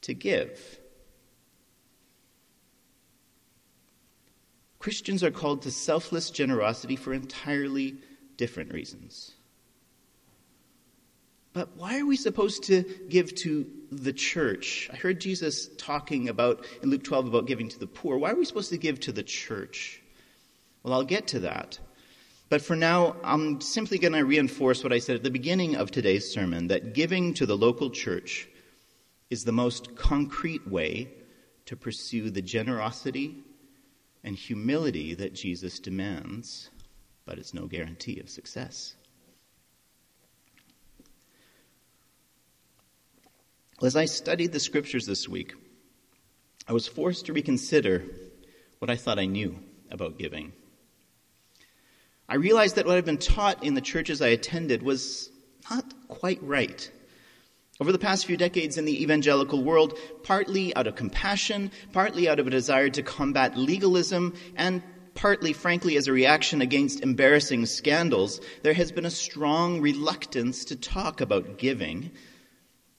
to 0.00 0.14
give. 0.14 0.80
Christians 4.80 5.22
are 5.22 5.30
called 5.30 5.62
to 5.62 5.70
selfless 5.70 6.28
generosity 6.28 6.96
for 6.96 7.14
entirely 7.14 7.98
different 8.36 8.72
reasons. 8.72 9.30
But 11.52 11.76
why 11.76 12.00
are 12.00 12.06
we 12.06 12.16
supposed 12.16 12.64
to 12.64 12.82
give 13.08 13.32
to 13.36 13.64
the 13.92 14.12
church? 14.12 14.90
I 14.92 14.96
heard 14.96 15.20
Jesus 15.20 15.68
talking 15.78 16.28
about 16.28 16.66
in 16.82 16.90
Luke 16.90 17.04
12 17.04 17.28
about 17.28 17.46
giving 17.46 17.68
to 17.68 17.78
the 17.78 17.86
poor. 17.86 18.18
Why 18.18 18.32
are 18.32 18.36
we 18.36 18.44
supposed 18.44 18.70
to 18.70 18.76
give 18.76 18.98
to 18.98 19.12
the 19.12 19.22
church? 19.22 20.02
Well, 20.82 20.94
I'll 20.94 21.04
get 21.04 21.28
to 21.28 21.38
that. 21.38 21.78
But 22.54 22.62
for 22.62 22.76
now, 22.76 23.16
I'm 23.24 23.60
simply 23.60 23.98
going 23.98 24.12
to 24.12 24.24
reinforce 24.24 24.84
what 24.84 24.92
I 24.92 25.00
said 25.00 25.16
at 25.16 25.24
the 25.24 25.30
beginning 25.32 25.74
of 25.74 25.90
today's 25.90 26.30
sermon 26.30 26.68
that 26.68 26.94
giving 26.94 27.34
to 27.34 27.46
the 27.46 27.56
local 27.56 27.90
church 27.90 28.46
is 29.28 29.42
the 29.42 29.50
most 29.50 29.96
concrete 29.96 30.64
way 30.64 31.08
to 31.66 31.74
pursue 31.74 32.30
the 32.30 32.42
generosity 32.42 33.42
and 34.22 34.36
humility 34.36 35.14
that 35.14 35.34
Jesus 35.34 35.80
demands, 35.80 36.70
but 37.26 37.40
it's 37.40 37.54
no 37.54 37.66
guarantee 37.66 38.20
of 38.20 38.30
success. 38.30 38.94
As 43.82 43.96
I 43.96 44.04
studied 44.04 44.52
the 44.52 44.60
scriptures 44.60 45.06
this 45.06 45.28
week, 45.28 45.54
I 46.68 46.72
was 46.72 46.86
forced 46.86 47.26
to 47.26 47.32
reconsider 47.32 48.04
what 48.78 48.90
I 48.90 48.94
thought 48.94 49.18
I 49.18 49.26
knew 49.26 49.58
about 49.90 50.20
giving. 50.20 50.52
I 52.34 52.36
realized 52.36 52.74
that 52.74 52.84
what 52.84 52.96
I'd 52.96 53.04
been 53.04 53.16
taught 53.16 53.62
in 53.62 53.74
the 53.74 53.80
churches 53.80 54.20
I 54.20 54.26
attended 54.26 54.82
was 54.82 55.30
not 55.70 55.94
quite 56.08 56.42
right. 56.42 56.90
Over 57.80 57.92
the 57.92 57.98
past 58.00 58.26
few 58.26 58.36
decades 58.36 58.76
in 58.76 58.86
the 58.86 59.02
evangelical 59.04 59.62
world, 59.62 59.96
partly 60.24 60.74
out 60.74 60.88
of 60.88 60.96
compassion, 60.96 61.70
partly 61.92 62.28
out 62.28 62.40
of 62.40 62.48
a 62.48 62.50
desire 62.50 62.88
to 62.88 63.04
combat 63.04 63.56
legalism, 63.56 64.34
and 64.56 64.82
partly, 65.14 65.52
frankly, 65.52 65.96
as 65.96 66.08
a 66.08 66.12
reaction 66.12 66.60
against 66.60 67.02
embarrassing 67.02 67.66
scandals, 67.66 68.40
there 68.64 68.74
has 68.74 68.90
been 68.90 69.06
a 69.06 69.10
strong 69.12 69.80
reluctance 69.80 70.64
to 70.64 70.74
talk 70.74 71.20
about 71.20 71.56
giving 71.56 72.10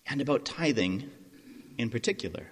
and 0.06 0.22
about 0.22 0.46
tithing 0.46 1.12
in 1.78 1.90
particular. 1.90 2.48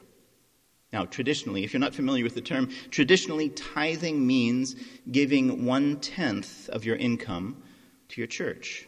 Now, 0.93 1.05
traditionally, 1.05 1.63
if 1.63 1.73
you're 1.73 1.79
not 1.79 1.95
familiar 1.95 2.23
with 2.23 2.35
the 2.35 2.41
term, 2.41 2.69
traditionally, 2.91 3.49
tithing 3.49 4.25
means 4.25 4.75
giving 5.11 5.65
one 5.65 5.99
tenth 5.99 6.69
of 6.69 6.85
your 6.85 6.95
income 6.95 7.63
to 8.09 8.21
your 8.21 8.27
church. 8.27 8.87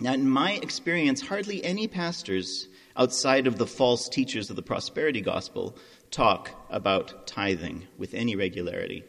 Now, 0.00 0.14
in 0.14 0.28
my 0.28 0.52
experience, 0.52 1.20
hardly 1.20 1.62
any 1.62 1.86
pastors 1.86 2.66
outside 2.96 3.46
of 3.46 3.58
the 3.58 3.66
false 3.66 4.08
teachers 4.08 4.48
of 4.48 4.56
the 4.56 4.62
prosperity 4.62 5.20
gospel 5.20 5.76
talk 6.10 6.50
about 6.70 7.26
tithing 7.26 7.86
with 7.98 8.14
any 8.14 8.34
regularity. 8.34 9.04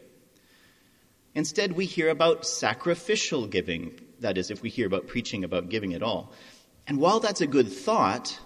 Instead, 1.34 1.72
we 1.72 1.86
hear 1.86 2.10
about 2.10 2.46
sacrificial 2.46 3.46
giving, 3.46 3.98
that 4.20 4.36
is, 4.36 4.50
if 4.50 4.60
we 4.60 4.68
hear 4.68 4.86
about 4.86 5.06
preaching 5.06 5.42
about 5.42 5.70
giving 5.70 5.94
at 5.94 6.02
all. 6.02 6.34
And 6.86 6.98
while 6.98 7.20
that's 7.20 7.40
a 7.40 7.46
good 7.46 7.72
thought, 7.72 8.38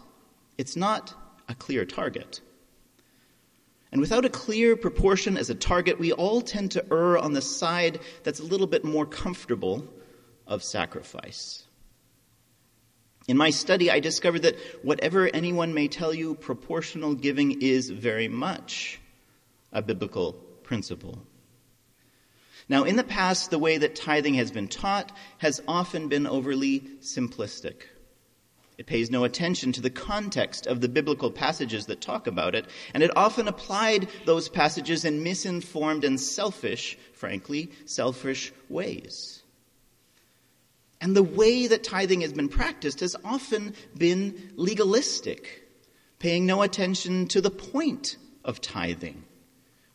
it's 0.56 0.76
not 0.76 1.12
a 1.48 1.54
clear 1.56 1.84
target. 1.84 2.40
And 3.96 4.02
without 4.02 4.26
a 4.26 4.28
clear 4.28 4.76
proportion 4.76 5.38
as 5.38 5.48
a 5.48 5.54
target, 5.54 5.98
we 5.98 6.12
all 6.12 6.42
tend 6.42 6.72
to 6.72 6.84
err 6.92 7.16
on 7.16 7.32
the 7.32 7.40
side 7.40 7.98
that's 8.24 8.40
a 8.40 8.44
little 8.44 8.66
bit 8.66 8.84
more 8.84 9.06
comfortable 9.06 9.88
of 10.46 10.62
sacrifice. 10.62 11.64
In 13.26 13.38
my 13.38 13.48
study, 13.48 13.90
I 13.90 14.00
discovered 14.00 14.42
that 14.42 14.58
whatever 14.82 15.30
anyone 15.32 15.72
may 15.72 15.88
tell 15.88 16.12
you, 16.12 16.34
proportional 16.34 17.14
giving 17.14 17.62
is 17.62 17.88
very 17.88 18.28
much 18.28 19.00
a 19.72 19.80
biblical 19.80 20.34
principle. 20.62 21.22
Now, 22.68 22.84
in 22.84 22.96
the 22.96 23.02
past, 23.02 23.48
the 23.48 23.58
way 23.58 23.78
that 23.78 23.96
tithing 23.96 24.34
has 24.34 24.50
been 24.50 24.68
taught 24.68 25.10
has 25.38 25.62
often 25.66 26.08
been 26.08 26.26
overly 26.26 26.80
simplistic. 27.00 27.76
It 28.78 28.86
pays 28.86 29.10
no 29.10 29.24
attention 29.24 29.72
to 29.72 29.80
the 29.80 29.88
context 29.88 30.66
of 30.66 30.80
the 30.80 30.88
biblical 30.88 31.30
passages 31.30 31.86
that 31.86 32.02
talk 32.02 32.26
about 32.26 32.54
it, 32.54 32.66
and 32.92 33.02
it 33.02 33.16
often 33.16 33.48
applied 33.48 34.08
those 34.26 34.50
passages 34.50 35.04
in 35.04 35.22
misinformed 35.22 36.04
and 36.04 36.20
selfish, 36.20 36.98
frankly, 37.14 37.70
selfish 37.86 38.52
ways. 38.68 39.42
And 41.00 41.16
the 41.16 41.22
way 41.22 41.66
that 41.66 41.84
tithing 41.84 42.20
has 42.20 42.34
been 42.34 42.48
practiced 42.48 43.00
has 43.00 43.16
often 43.24 43.74
been 43.96 44.52
legalistic, 44.56 45.68
paying 46.18 46.44
no 46.44 46.62
attention 46.62 47.28
to 47.28 47.40
the 47.40 47.50
point 47.50 48.18
of 48.44 48.60
tithing, 48.60 49.24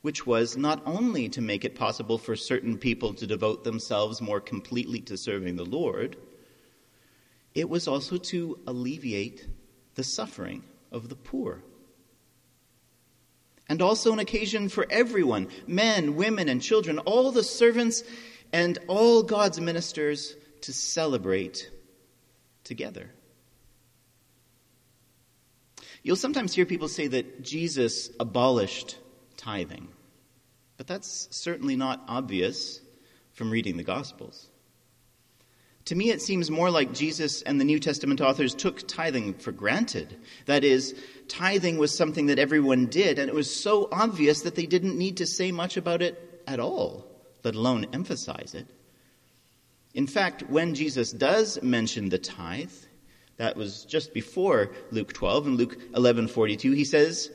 which 0.01 0.25
was 0.25 0.57
not 0.57 0.81
only 0.87 1.29
to 1.29 1.41
make 1.41 1.65
it 1.65 1.75
possible 1.75 2.17
for 2.17 2.35
certain 2.35 2.77
people 2.77 3.13
to 3.13 3.27
devote 3.27 3.63
themselves 3.63 4.21
more 4.21 4.41
completely 4.41 5.01
to 5.01 5.17
serving 5.17 5.55
the 5.55 5.65
Lord, 5.65 6.17
it 7.53 7.69
was 7.69 7.87
also 7.87 8.17
to 8.17 8.59
alleviate 8.67 9.47
the 9.95 10.03
suffering 10.03 10.63
of 10.91 11.09
the 11.09 11.15
poor. 11.15 11.63
And 13.67 13.81
also 13.81 14.11
an 14.11 14.19
occasion 14.19 14.69
for 14.69 14.85
everyone 14.89 15.47
men, 15.67 16.15
women, 16.15 16.49
and 16.49 16.61
children, 16.61 16.99
all 16.99 17.31
the 17.31 17.43
servants, 17.43 18.03
and 18.51 18.77
all 18.87 19.23
God's 19.23 19.61
ministers 19.61 20.35
to 20.61 20.73
celebrate 20.73 21.69
together. 22.63 23.09
You'll 26.03 26.15
sometimes 26.15 26.53
hear 26.53 26.65
people 26.65 26.87
say 26.87 27.07
that 27.07 27.43
Jesus 27.43 28.09
abolished 28.19 28.97
tithing, 29.37 29.87
but 30.77 30.87
that's 30.87 31.27
certainly 31.31 31.75
not 31.75 32.03
obvious 32.07 32.81
from 33.33 33.51
reading 33.51 33.77
the 33.77 33.83
Gospels. 33.83 34.50
To 35.91 35.97
me, 35.97 36.09
it 36.09 36.21
seems 36.21 36.49
more 36.49 36.71
like 36.71 36.93
Jesus 36.93 37.41
and 37.41 37.59
the 37.59 37.65
New 37.65 37.77
Testament 37.77 38.21
authors 38.21 38.55
took 38.55 38.87
tithing 38.87 39.33
for 39.33 39.51
granted. 39.51 40.15
That 40.45 40.63
is, 40.63 40.95
tithing 41.27 41.79
was 41.79 41.93
something 41.93 42.27
that 42.27 42.39
everyone 42.39 42.85
did, 42.85 43.19
and 43.19 43.27
it 43.27 43.35
was 43.35 43.53
so 43.53 43.89
obvious 43.91 44.43
that 44.43 44.55
they 44.55 44.65
didn't 44.65 44.97
need 44.97 45.17
to 45.17 45.25
say 45.25 45.51
much 45.51 45.75
about 45.75 46.01
it 46.01 46.43
at 46.47 46.61
all, 46.61 47.05
let 47.43 47.55
alone 47.55 47.87
emphasize 47.91 48.53
it. 48.53 48.67
In 49.93 50.07
fact, 50.07 50.43
when 50.49 50.75
Jesus 50.75 51.11
does 51.11 51.61
mention 51.61 52.07
the 52.07 52.19
tithe, 52.19 52.71
that 53.35 53.57
was 53.57 53.83
just 53.83 54.13
before 54.13 54.71
Luke 54.91 55.11
12 55.11 55.47
and 55.47 55.57
Luke 55.57 55.77
11:42, 55.93 56.71
he 56.71 56.85
says, 56.85 57.29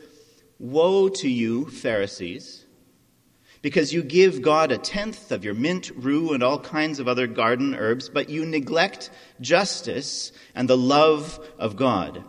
"Woe 0.58 1.10
to 1.10 1.28
you, 1.28 1.66
Pharisees, 1.66 2.64
because 3.62 3.92
you 3.92 4.02
give 4.02 4.42
God 4.42 4.72
a 4.72 4.78
tenth 4.78 5.32
of 5.32 5.44
your 5.44 5.54
mint, 5.54 5.90
rue, 5.96 6.32
and 6.32 6.42
all 6.42 6.60
kinds 6.60 6.98
of 6.98 7.08
other 7.08 7.26
garden 7.26 7.74
herbs, 7.74 8.08
but 8.08 8.28
you 8.28 8.44
neglect 8.46 9.10
justice 9.40 10.32
and 10.54 10.68
the 10.68 10.76
love 10.76 11.40
of 11.58 11.76
God. 11.76 12.24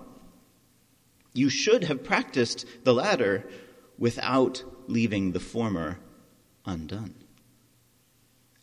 You 1.33 1.49
should 1.49 1.83
have 1.83 2.03
practiced 2.03 2.65
the 2.83 2.93
latter 2.93 3.47
without 3.97 4.63
leaving 4.87 5.31
the 5.31 5.39
former 5.39 5.99
undone. 6.65 7.13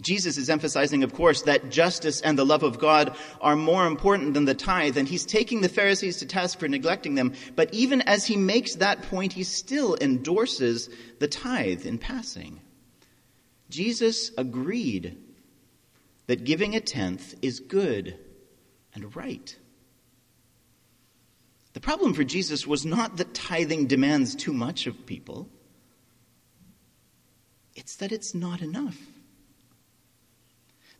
Jesus 0.04 0.36
is 0.36 0.50
emphasizing, 0.50 1.02
of 1.02 1.14
course, 1.14 1.42
that 1.42 1.70
justice 1.70 2.20
and 2.20 2.38
the 2.38 2.44
love 2.44 2.62
of 2.62 2.78
God 2.78 3.16
are 3.40 3.56
more 3.56 3.86
important 3.86 4.34
than 4.34 4.44
the 4.44 4.54
tithe, 4.54 4.98
and 4.98 5.08
he's 5.08 5.24
taking 5.24 5.62
the 5.62 5.68
Pharisees 5.68 6.18
to 6.18 6.26
task 6.26 6.58
for 6.58 6.68
neglecting 6.68 7.14
them. 7.14 7.32
But 7.56 7.72
even 7.72 8.02
as 8.02 8.26
he 8.26 8.36
makes 8.36 8.76
that 8.76 9.02
point, 9.02 9.32
he 9.32 9.42
still 9.42 9.96
endorses 10.00 10.90
the 11.18 11.26
tithe 11.26 11.86
in 11.86 11.98
passing. 11.98 12.60
Jesus 13.70 14.30
agreed 14.36 15.16
that 16.26 16.44
giving 16.44 16.76
a 16.76 16.80
tenth 16.80 17.34
is 17.40 17.58
good 17.58 18.18
and 18.94 19.16
right. 19.16 19.56
The 21.72 21.80
problem 21.80 22.12
for 22.12 22.24
Jesus 22.24 22.66
was 22.66 22.84
not 22.84 23.16
that 23.16 23.34
tithing 23.34 23.86
demands 23.86 24.34
too 24.34 24.52
much 24.52 24.86
of 24.86 25.06
people, 25.06 25.48
it's 27.74 27.96
that 27.96 28.12
it's 28.12 28.34
not 28.34 28.60
enough. 28.60 28.98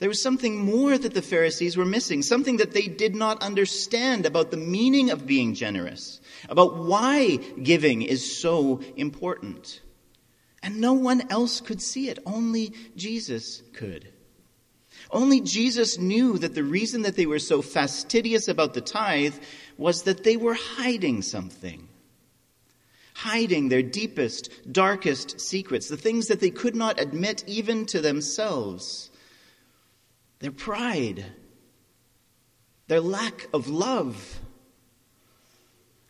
There 0.05 0.11
was 0.11 0.21
something 0.21 0.59
more 0.59 0.99
that 0.99 1.15
the 1.15 1.23
Pharisees 1.23 1.79
were 1.79 1.87
missing, 1.87 2.21
something 2.21 2.59
that 2.59 2.73
they 2.73 2.89
did 2.89 3.15
not 3.15 3.43
understand 3.43 4.27
about 4.27 4.51
the 4.51 4.59
meaning 4.59 5.09
of 5.09 5.27
being 5.27 5.55
generous, 5.55 6.21
about 6.51 6.77
why 6.77 7.37
giving 7.63 8.03
is 8.03 8.37
so 8.37 8.83
important. 8.97 9.81
And 10.63 10.79
no 10.79 10.93
one 10.93 11.23
else 11.31 11.63
could 11.63 11.81
see 11.81 12.11
it, 12.11 12.19
only 12.27 12.75
Jesus 12.95 13.63
could. 13.73 14.13
Only 15.11 15.41
Jesus 15.41 15.97
knew 15.97 16.37
that 16.37 16.55
the 16.55 16.65
reason 16.65 17.01
that 17.01 17.17
they 17.17 17.25
were 17.25 17.39
so 17.39 17.63
fastidious 17.63 18.47
about 18.47 18.75
the 18.75 18.83
tithe 18.83 19.37
was 19.79 20.03
that 20.03 20.23
they 20.23 20.37
were 20.37 20.53
hiding 20.53 21.23
something. 21.23 21.89
Hiding 23.15 23.71
their 23.71 23.83
deepest, 23.83 24.51
darkest 24.71 25.41
secrets, 25.41 25.89
the 25.89 25.97
things 25.97 26.27
that 26.27 26.41
they 26.41 26.51
could 26.51 26.77
not 26.77 27.01
admit 27.01 27.43
even 27.47 27.87
to 27.87 28.03
themselves 28.03 29.11
their 30.45 30.53
pride, 30.53 31.25
their 32.87 33.01
lack 33.01 33.49
of 33.55 33.67
love, 33.67 34.41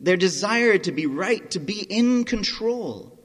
their 0.01 0.17
desire 0.17 0.77
to 0.77 0.91
be 0.91 1.07
right, 1.07 1.49
to 1.53 1.61
be 1.61 1.83
in 1.83 2.25
control. 2.25 3.17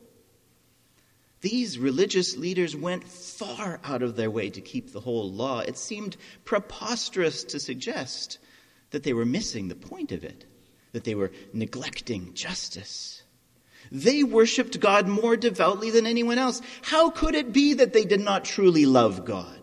These 1.41 1.79
religious 1.79 2.37
leaders 2.37 2.75
went 2.75 3.05
far 3.05 3.79
out 3.83 4.03
of 4.03 4.17
their 4.17 4.29
way 4.29 4.51
to 4.51 4.61
keep 4.61 4.93
the 4.93 4.99
whole 4.99 5.31
law. 5.31 5.61
It 5.61 5.79
seemed 5.79 6.15
preposterous 6.45 7.43
to 7.45 7.59
suggest 7.59 8.37
that 8.91 9.01
they 9.01 9.13
were 9.13 9.25
missing 9.25 9.67
the 9.67 9.73
point 9.73 10.11
of 10.11 10.23
it, 10.23 10.45
that 10.91 11.05
they 11.05 11.15
were 11.15 11.31
neglecting 11.53 12.35
justice. 12.35 13.23
They 13.91 14.23
worshiped 14.23 14.79
God 14.79 15.07
more 15.07 15.35
devoutly 15.35 15.89
than 15.89 16.05
anyone 16.05 16.37
else. 16.37 16.61
How 16.83 17.09
could 17.09 17.33
it 17.33 17.51
be 17.51 17.73
that 17.73 17.93
they 17.93 18.05
did 18.05 18.21
not 18.21 18.45
truly 18.45 18.85
love 18.85 19.25
God? 19.25 19.58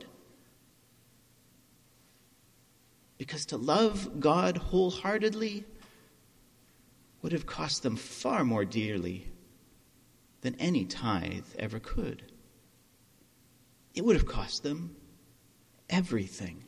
Because 3.18 3.46
to 3.46 3.56
love 3.56 4.20
God 4.20 4.56
wholeheartedly 4.56 5.64
would 7.22 7.32
have 7.32 7.46
cost 7.46 7.82
them 7.82 7.96
far 7.96 8.44
more 8.44 8.64
dearly 8.64 9.26
than 10.42 10.54
any 10.56 10.84
tithe 10.84 11.46
ever 11.58 11.78
could. 11.78 12.22
It 13.94 14.04
would 14.04 14.16
have 14.16 14.26
cost 14.26 14.62
them 14.62 14.94
everything. 15.88 16.62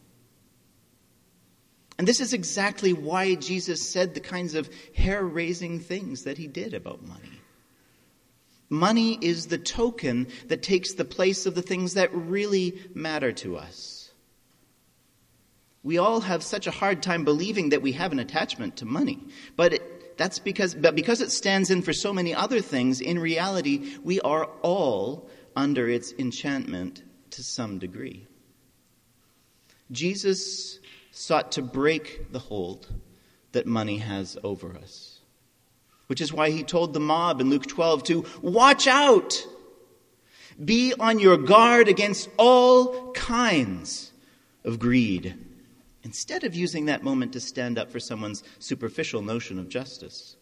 And 1.98 2.06
this 2.06 2.20
is 2.20 2.32
exactly 2.32 2.92
why 2.92 3.34
Jesus 3.34 3.86
said 3.88 4.14
the 4.14 4.20
kinds 4.20 4.54
of 4.54 4.70
hair 4.94 5.24
raising 5.24 5.80
things 5.80 6.22
that 6.24 6.38
he 6.38 6.46
did 6.46 6.72
about 6.72 7.06
money. 7.06 7.40
Money 8.70 9.18
is 9.20 9.46
the 9.46 9.58
token 9.58 10.28
that 10.46 10.62
takes 10.62 10.94
the 10.94 11.04
place 11.04 11.46
of 11.46 11.54
the 11.54 11.62
things 11.62 11.94
that 11.94 12.14
really 12.14 12.78
matter 12.94 13.32
to 13.32 13.56
us. 13.56 13.97
We 15.88 15.96
all 15.96 16.20
have 16.20 16.42
such 16.42 16.66
a 16.66 16.70
hard 16.70 17.02
time 17.02 17.24
believing 17.24 17.70
that 17.70 17.80
we 17.80 17.92
have 17.92 18.12
an 18.12 18.18
attachment 18.18 18.76
to 18.76 18.84
money. 18.84 19.20
But 19.56 19.72
it, 19.72 20.18
that's 20.18 20.38
because, 20.38 20.74
but 20.74 20.94
because 20.94 21.22
it 21.22 21.32
stands 21.32 21.70
in 21.70 21.80
for 21.80 21.94
so 21.94 22.12
many 22.12 22.34
other 22.34 22.60
things, 22.60 23.00
in 23.00 23.18
reality, 23.18 23.96
we 24.04 24.20
are 24.20 24.50
all 24.60 25.30
under 25.56 25.88
its 25.88 26.12
enchantment 26.18 27.04
to 27.30 27.42
some 27.42 27.78
degree. 27.78 28.26
Jesus 29.90 30.78
sought 31.10 31.52
to 31.52 31.62
break 31.62 32.32
the 32.32 32.38
hold 32.38 32.86
that 33.52 33.64
money 33.64 33.96
has 33.96 34.36
over 34.44 34.76
us, 34.76 35.20
which 36.08 36.20
is 36.20 36.34
why 36.34 36.50
he 36.50 36.64
told 36.64 36.92
the 36.92 37.00
mob 37.00 37.40
in 37.40 37.48
Luke 37.48 37.66
12 37.66 38.02
to 38.02 38.26
watch 38.42 38.86
out, 38.86 39.42
be 40.62 40.92
on 41.00 41.18
your 41.18 41.38
guard 41.38 41.88
against 41.88 42.28
all 42.36 43.10
kinds 43.12 44.12
of 44.64 44.78
greed 44.78 45.46
instead 46.08 46.42
of 46.42 46.54
using 46.54 46.86
that 46.86 47.04
moment 47.04 47.34
to 47.34 47.38
stand 47.38 47.78
up 47.78 47.90
for 47.90 48.00
someone's 48.00 48.42
superficial 48.58 49.20
notion 49.20 49.58
of 49.58 49.68
justice. 49.68 50.38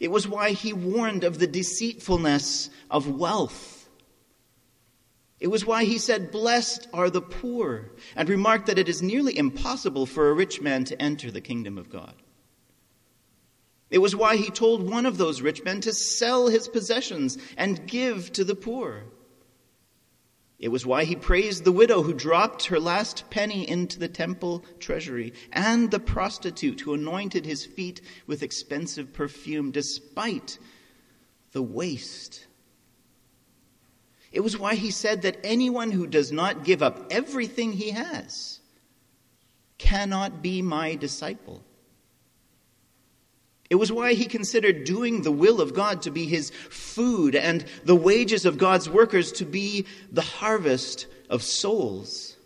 It 0.00 0.10
was 0.10 0.26
why 0.26 0.52
he 0.52 0.72
warned 0.72 1.24
of 1.24 1.38
the 1.38 1.46
deceitfulness 1.46 2.70
of 2.90 3.06
wealth. 3.06 3.86
It 5.40 5.48
was 5.48 5.66
why 5.66 5.84
he 5.84 5.98
said, 5.98 6.30
Blessed 6.30 6.88
are 6.94 7.10
the 7.10 7.20
poor, 7.20 7.90
and 8.16 8.30
remarked 8.30 8.64
that 8.68 8.78
it 8.78 8.88
is 8.88 9.02
nearly 9.02 9.36
impossible 9.36 10.06
for 10.06 10.30
a 10.30 10.34
rich 10.34 10.62
man 10.62 10.84
to 10.84 11.02
enter 11.02 11.30
the 11.30 11.42
kingdom 11.42 11.76
of 11.76 11.90
God. 11.90 12.14
It 13.90 13.98
was 13.98 14.16
why 14.16 14.36
he 14.36 14.48
told 14.48 14.88
one 14.88 15.04
of 15.04 15.18
those 15.18 15.42
rich 15.42 15.62
men 15.64 15.82
to 15.82 15.92
sell 15.92 16.48
his 16.48 16.66
possessions 16.66 17.36
and 17.58 17.86
give 17.86 18.32
to 18.32 18.44
the 18.44 18.54
poor. 18.54 19.04
It 20.60 20.68
was 20.68 20.84
why 20.84 21.04
he 21.04 21.16
praised 21.16 21.64
the 21.64 21.72
widow 21.72 22.02
who 22.02 22.12
dropped 22.12 22.66
her 22.66 22.78
last 22.78 23.30
penny 23.30 23.66
into 23.66 23.98
the 23.98 24.08
temple 24.08 24.62
treasury, 24.78 25.32
and 25.50 25.90
the 25.90 25.98
prostitute 25.98 26.82
who 26.82 26.92
anointed 26.92 27.46
his 27.46 27.64
feet 27.64 28.02
with 28.26 28.42
expensive 28.42 29.10
perfume 29.14 29.70
despite 29.70 30.58
the 31.52 31.62
waste. 31.62 32.46
It 34.32 34.40
was 34.40 34.58
why 34.58 34.74
he 34.74 34.90
said 34.90 35.22
that 35.22 35.40
anyone 35.42 35.92
who 35.92 36.06
does 36.06 36.30
not 36.30 36.62
give 36.62 36.82
up 36.82 37.06
everything 37.10 37.72
he 37.72 37.90
has 37.92 38.60
cannot 39.78 40.42
be 40.42 40.60
my 40.60 40.94
disciple. 40.94 41.64
It 43.70 43.76
was 43.76 43.92
why 43.92 44.14
he 44.14 44.24
considered 44.24 44.82
doing 44.82 45.22
the 45.22 45.30
will 45.30 45.60
of 45.60 45.74
God 45.74 46.02
to 46.02 46.10
be 46.10 46.26
his 46.26 46.50
food 46.50 47.36
and 47.36 47.64
the 47.84 47.94
wages 47.94 48.44
of 48.44 48.58
God's 48.58 48.90
workers 48.90 49.30
to 49.32 49.44
be 49.44 49.86
the 50.10 50.22
harvest 50.22 51.06
of 51.30 51.44
souls. 51.44 52.36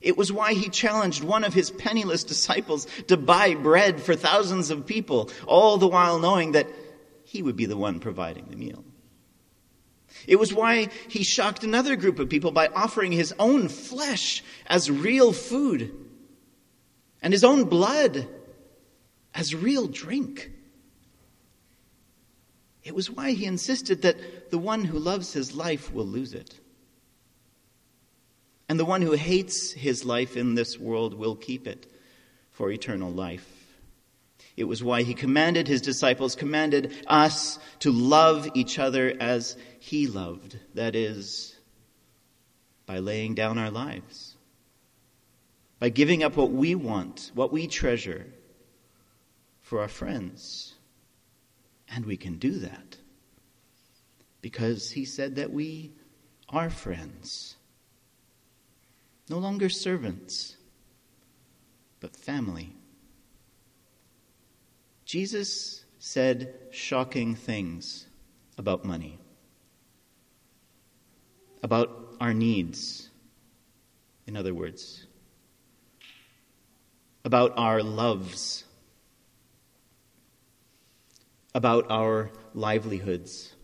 It 0.00 0.16
was 0.16 0.32
why 0.32 0.54
he 0.54 0.68
challenged 0.68 1.22
one 1.22 1.44
of 1.44 1.54
his 1.54 1.70
penniless 1.70 2.24
disciples 2.24 2.88
to 3.06 3.16
buy 3.16 3.54
bread 3.54 4.02
for 4.02 4.16
thousands 4.16 4.70
of 4.70 4.86
people, 4.86 5.30
all 5.46 5.78
the 5.78 5.86
while 5.86 6.18
knowing 6.18 6.52
that 6.52 6.66
he 7.22 7.40
would 7.40 7.54
be 7.54 7.66
the 7.66 7.76
one 7.76 8.00
providing 8.00 8.46
the 8.50 8.56
meal. 8.56 8.84
It 10.26 10.36
was 10.36 10.52
why 10.52 10.88
he 11.08 11.22
shocked 11.22 11.62
another 11.62 11.94
group 11.94 12.18
of 12.18 12.28
people 12.28 12.50
by 12.50 12.66
offering 12.66 13.12
his 13.12 13.32
own 13.38 13.68
flesh 13.68 14.42
as 14.66 14.90
real 14.90 15.32
food 15.32 15.94
and 17.22 17.32
his 17.32 17.44
own 17.44 17.64
blood 17.64 18.28
as 19.34 19.54
real 19.54 19.86
drink. 19.86 20.50
It 22.84 22.94
was 22.94 23.10
why 23.10 23.32
he 23.32 23.46
insisted 23.46 24.02
that 24.02 24.50
the 24.50 24.58
one 24.58 24.84
who 24.84 24.98
loves 24.98 25.32
his 25.32 25.54
life 25.54 25.92
will 25.92 26.06
lose 26.06 26.34
it. 26.34 26.58
And 28.68 28.78
the 28.78 28.84
one 28.84 29.02
who 29.02 29.12
hates 29.12 29.72
his 29.72 30.04
life 30.04 30.36
in 30.36 30.54
this 30.54 30.78
world 30.78 31.14
will 31.14 31.36
keep 31.36 31.66
it 31.66 31.86
for 32.50 32.70
eternal 32.70 33.10
life. 33.10 33.48
It 34.56 34.64
was 34.64 34.82
why 34.82 35.02
he 35.02 35.14
commanded 35.14 35.66
his 35.66 35.80
disciples, 35.80 36.34
commanded 36.34 36.94
us 37.06 37.58
to 37.80 37.90
love 37.90 38.48
each 38.54 38.78
other 38.78 39.14
as 39.18 39.56
he 39.78 40.06
loved. 40.06 40.58
That 40.74 40.94
is, 40.94 41.56
by 42.84 42.98
laying 42.98 43.34
down 43.34 43.58
our 43.58 43.70
lives, 43.70 44.36
by 45.78 45.88
giving 45.88 46.22
up 46.22 46.36
what 46.36 46.52
we 46.52 46.74
want, 46.74 47.30
what 47.34 47.52
we 47.52 47.66
treasure 47.66 48.26
for 49.72 49.80
our 49.80 49.88
friends. 49.88 50.74
And 51.88 52.04
we 52.04 52.18
can 52.18 52.36
do 52.36 52.58
that 52.58 52.98
because 54.42 54.90
he 54.90 55.06
said 55.06 55.36
that 55.36 55.50
we 55.50 55.94
are 56.50 56.68
friends, 56.68 57.56
no 59.30 59.38
longer 59.38 59.70
servants, 59.70 60.58
but 62.00 62.14
family. 62.14 62.76
Jesus 65.06 65.86
said 65.98 66.52
shocking 66.70 67.34
things 67.34 68.06
about 68.58 68.84
money, 68.84 69.18
about 71.62 72.14
our 72.20 72.34
needs, 72.34 73.08
in 74.26 74.36
other 74.36 74.52
words, 74.52 75.06
about 77.24 77.54
our 77.56 77.82
loves, 77.82 78.64
about 81.54 81.90
our 81.90 82.30
livelihoods. 82.54 83.54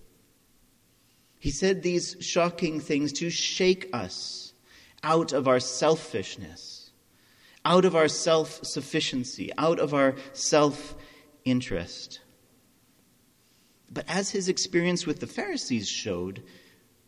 He 1.39 1.51
said 1.51 1.83
these 1.83 2.17
shocking 2.21 2.81
things 2.81 3.13
to 3.15 3.31
shake 3.31 3.89
us 3.93 4.53
out 5.03 5.33
of 5.33 5.47
our 5.47 5.61
selfishness, 5.61 6.91
out 7.65 7.85
of 7.85 7.95
our 7.95 8.09
self 8.09 8.65
sufficiency, 8.65 9.53
out 9.57 9.79
of 9.79 9.95
our 9.95 10.17
self 10.33 10.97
interest. 11.45 12.21
But 13.91 14.05
as 14.09 14.31
his 14.31 14.49
experience 14.49 15.07
with 15.07 15.21
the 15.21 15.27
Pharisees 15.27 15.89
showed, 15.89 16.43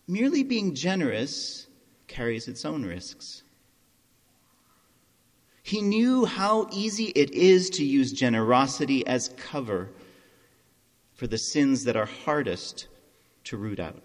merely 0.07 0.43
being 0.43 0.75
generous 0.75 1.67
carries 2.07 2.49
its 2.49 2.65
own 2.65 2.85
risks. 2.85 3.43
He 5.63 5.83
knew 5.83 6.25
how 6.25 6.69
easy 6.73 7.13
it 7.15 7.31
is 7.33 7.71
to 7.71 7.85
use 7.85 8.13
generosity 8.13 9.07
as 9.07 9.29
cover 9.37 9.91
for 11.21 11.27
the 11.27 11.37
sins 11.37 11.85
that 11.85 11.97
are 11.97 12.07
hardest 12.07 12.89
to 13.45 13.59
root 13.59 13.79
out. 13.79 14.03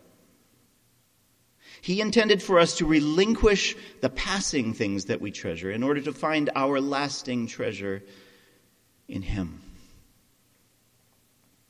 He 1.80 2.02
intended 2.02 2.44
for 2.44 2.60
us 2.60 2.76
to 2.80 2.86
relinquish 2.86 3.74
the 4.02 4.10
passing 4.10 4.74
things 4.74 5.06
that 5.06 5.22
we 5.22 5.32
treasure 5.32 5.72
in 5.72 5.82
order 5.82 6.02
to 6.02 6.12
find 6.12 6.50
our 6.58 6.82
lasting 6.82 7.48
treasure 7.48 8.04
in 9.08 9.22
Him 9.22 9.62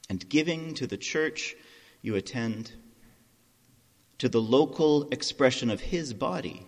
and 0.10 0.28
giving 0.28 0.74
to 0.74 0.88
the 0.88 0.98
church 0.98 1.56
you 2.02 2.16
attend, 2.16 2.72
to 4.18 4.28
the 4.28 4.42
local 4.42 5.08
expression 5.12 5.70
of 5.70 5.80
His 5.80 6.12
body, 6.12 6.66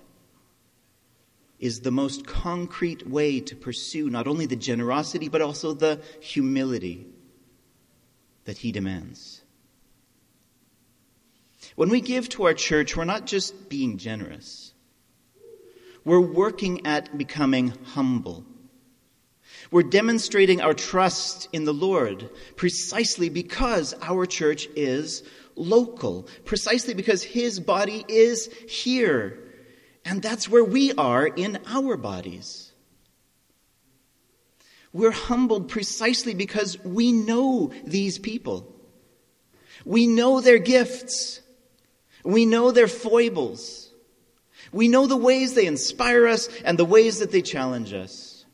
is 1.58 1.80
the 1.80 1.90
most 1.90 2.28
concrete 2.28 3.10
way 3.10 3.40
to 3.40 3.56
pursue 3.56 4.12
not 4.12 4.28
only 4.28 4.46
the 4.46 4.56
generosity, 4.56 5.30
but 5.30 5.42
also 5.42 5.74
the 5.74 6.00
humility 6.20 7.08
that 8.48 8.58
He 8.58 8.72
demands. 8.72 9.44
When 11.76 11.90
we 11.90 12.02
give 12.02 12.28
to 12.30 12.46
our 12.48 12.56
church, 12.56 12.98
we're 12.98 13.06
not 13.06 13.28
just 13.28 13.70
being 13.70 13.98
generous, 13.98 14.74
we're 16.04 16.20
working 16.20 16.88
at 16.88 17.16
becoming 17.18 17.74
humble 17.94 18.44
we're 19.72 19.84
demonstrating 19.84 20.62
our 20.62 20.74
trust 20.74 21.50
in 21.52 21.66
the 21.66 21.74
Lord 21.74 22.30
precisely 22.56 23.30
because 23.30 23.94
our 24.02 24.26
church 24.26 24.68
is 24.76 25.24
local, 25.56 26.28
precisely 26.46 26.94
because 26.94 27.24
His 27.24 27.60
body 27.60 28.06
is 28.08 28.50
here. 28.70 29.40
And 30.06 30.22
that's 30.22 30.48
where 30.48 30.64
we 30.64 30.94
are 30.94 31.28
in 31.28 31.60
our 31.68 31.98
bodies. 31.98 32.67
We're 34.94 35.12
humbled 35.12 35.70
precisely 35.70 36.34
because 36.34 36.82
we 36.84 37.12
know 37.12 37.72
these 37.84 38.18
people. 38.18 38.74
We 39.86 40.08
know 40.08 40.42
their 40.42 40.60
gifts. 40.60 41.42
We 42.24 42.46
know 42.46 42.72
their 42.72 42.88
foibles. 42.88 43.92
We 44.72 44.88
know 44.88 45.08
the 45.08 45.18
ways 45.18 45.54
they 45.54 45.66
inspire 45.66 46.28
us 46.28 46.50
and 46.66 46.78
the 46.78 46.86
ways 46.86 47.20
that 47.20 47.32
they 47.32 47.42
challenge 47.42 47.94
us. 47.94 48.46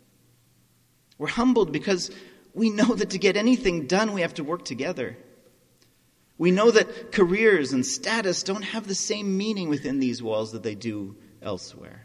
We're 1.18 1.28
humbled 1.28 1.72
because 1.72 2.12
we 2.54 2.70
know 2.70 2.94
that 2.96 3.12
to 3.12 3.18
get 3.18 3.38
anything 3.38 3.88
done, 3.88 4.14
we 4.14 4.22
have 4.22 4.36
to 4.36 4.44
work 4.44 4.66
together. 4.66 5.18
We 6.38 6.52
know 6.52 6.72
that 6.72 7.12
careers 7.12 7.74
and 7.74 7.86
status 7.86 8.44
don't 8.44 8.64
have 8.64 8.88
the 8.88 8.96
same 8.96 9.38
meaning 9.38 9.70
within 9.70 10.00
these 10.00 10.22
walls 10.22 10.52
that 10.52 10.64
they 10.64 10.76
do 10.76 11.16
elsewhere. 11.42 12.03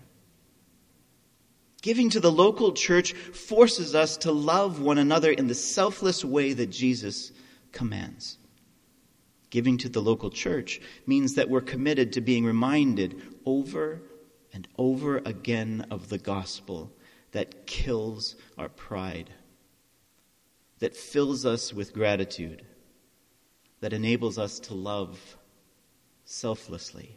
Giving 1.81 2.11
to 2.11 2.21
the 2.21 2.33
local 2.33 2.73
church 2.73 3.12
forces 3.12 3.95
us 3.95 4.17
to 4.19 4.33
love 4.33 4.81
one 4.81 4.99
another 4.99 5.31
in 5.31 5.47
the 5.47 5.55
selfless 5.55 6.25
way 6.25 6.53
that 6.53 6.71
Jesus 6.71 7.31
commands. 7.71 8.38
Giving 9.51 9.79
to 9.79 9.88
the 9.88 10.03
local 10.03 10.31
church 10.31 10.81
means 11.07 11.35
that 11.35 11.49
we're 11.49 11.61
committed 11.61 12.12
to 12.12 12.21
being 12.21 12.45
reminded 12.45 13.23
over 13.47 14.03
and 14.53 14.67
over 14.77 15.19
again 15.19 15.87
of 15.91 16.09
the 16.09 16.19
gospel 16.19 16.93
that 17.33 17.67
kills 17.67 18.35
our 18.57 18.69
pride, 18.69 19.31
that 20.81 20.97
fills 20.97 21.47
us 21.47 21.73
with 21.73 21.93
gratitude, 21.93 22.64
that 23.81 23.93
enables 23.93 24.38
us 24.38 24.59
to 24.61 24.75
love 24.75 25.37
selflessly. 26.25 27.17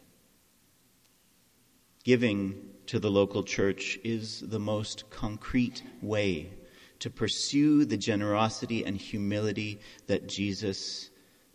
Giving 2.04 2.70
to 2.91 2.99
the 2.99 3.10
local 3.10 3.41
church 3.41 3.97
is 4.04 4.41
the 4.41 4.60
most 4.60 5.10
concrete 5.10 5.82
way 6.01 6.51
to 6.99 7.10
pursue 7.10 7.86
the 7.86 7.95
generosity 7.95 8.86
and 8.86 8.97
humility 8.97 9.80
that 10.08 10.27
Jesus 10.27 11.10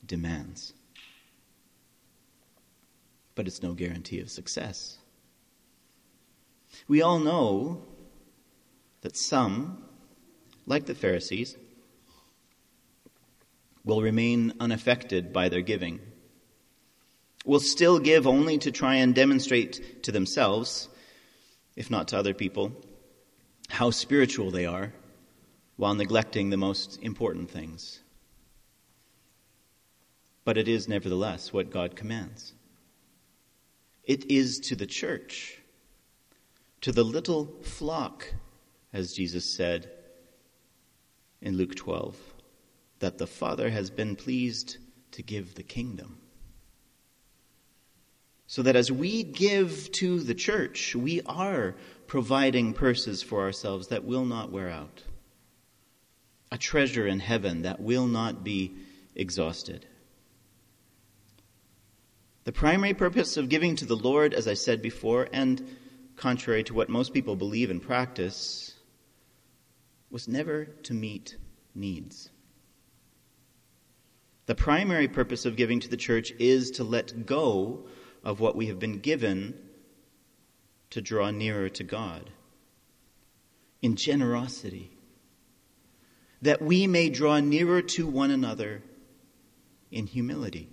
demands. 0.07 0.72
But 3.35 3.46
it's 3.46 3.62
no 3.62 3.75
guarantee 3.75 4.20
of 4.20 4.31
success. 4.31 4.96
We 6.88 7.03
all 7.03 7.18
know 7.18 7.83
that 9.03 9.14
some, 9.14 9.85
like 10.64 10.87
the 10.87 10.94
Pharisees, 10.94 11.55
will 13.85 14.01
remain 14.01 14.55
unaffected 14.59 15.35
by 15.35 15.51
their 15.51 15.61
giving, 15.61 16.01
will 17.44 17.61
still 17.61 17.99
give 17.99 18.27
only 18.27 18.57
to 18.57 18.72
try 18.72 18.94
and 18.94 19.14
demonstrate 19.14 20.03
to 20.05 20.11
themselves, 20.11 20.88
if 21.77 21.91
not 21.91 22.09
to 22.09 22.19
other 22.19 22.35
people, 22.35 22.73
how 23.69 23.91
spiritual 23.91 24.51
they 24.51 24.67
are, 24.67 24.93
while 25.77 25.95
neglecting 25.95 26.51
the 26.51 26.57
most 26.57 26.99
important 27.03 27.51
things. 27.51 28.01
But 30.45 30.57
it 30.57 30.69
is 30.69 30.89
nevertheless 30.89 31.53
what 31.53 31.71
God 31.71 31.95
commands. 31.95 32.55
It 34.05 34.31
is 34.31 34.59
to 34.61 34.77
the 34.77 34.87
church, 34.87 35.59
to 36.81 36.93
the 36.93 37.05
little 37.05 37.47
flock 37.62 38.33
as 38.97 39.12
Jesus 39.12 39.45
said 39.45 39.91
in 41.43 41.59
Luke 41.59 41.75
12, 41.75 42.17
that 43.01 43.19
the 43.19 43.27
Father 43.27 43.69
has 43.69 43.91
been 43.91 44.17
pleased 44.17 44.79
to 45.11 45.23
give 45.23 45.55
the 45.55 45.62
kingdom. 45.62 46.19
So 48.47 48.63
that 48.63 48.77
as 48.77 48.93
we 48.93 49.23
give 49.25 49.91
to 49.93 50.21
the 50.21 50.35
church, 50.35 50.95
we 50.95 51.21
are 51.23 51.75
providing 52.07 52.75
purses 52.75 53.23
for 53.23 53.43
ourselves 53.43 53.89
that 53.89 54.05
will 54.05 54.25
not 54.25 54.53
wear 54.53 54.69
out, 54.71 55.03
a 56.53 56.59
treasure 56.59 57.07
in 57.07 57.19
heaven 57.19 57.63
that 57.63 57.81
will 57.81 58.07
not 58.07 58.45
be 58.45 58.77
exhausted. 59.17 59.87
The 62.45 62.53
primary 62.53 62.95
purpose 62.95 63.37
of 63.37 63.49
giving 63.49 63.75
to 63.77 63.85
the 63.85 63.97
Lord, 63.97 64.33
as 64.33 64.47
I 64.47 64.55
said 64.55 64.81
before, 64.81 65.29
and 65.33 65.69
contrary 66.15 66.63
to 66.65 66.75
what 66.75 66.89
most 66.89 67.13
people 67.13 67.35
believe 67.35 67.71
and 67.71 67.83
practice, 67.83 68.73
was 70.11 70.29
never 70.29 70.67
to 70.85 70.95
meet 70.95 71.37
needs. 71.75 72.31
The 74.47 74.55
primary 74.55 75.09
purpose 75.09 75.45
of 75.45 75.57
giving 75.57 75.81
to 75.81 75.89
the 75.89 75.97
church 75.97 76.33
is 76.39 76.71
to 76.73 76.85
let 76.85 77.27
go 77.27 77.89
of 78.27 78.41
what 78.41 78.57
we 78.57 78.67
have 78.67 78.81
been 78.81 78.99
given 78.99 79.55
to 80.91 81.01
draw 81.01 81.31
nearer 81.31 81.69
to 81.69 81.85
God 81.85 82.29
in 83.81 83.95
generosity, 83.95 84.91
that 86.43 86.61
we 86.61 86.89
may 86.89 87.09
draw 87.09 87.39
nearer 87.39 87.81
to 87.81 88.05
one 88.05 88.33
another 88.33 88.83
in 89.93 90.09
humility. 90.09 90.69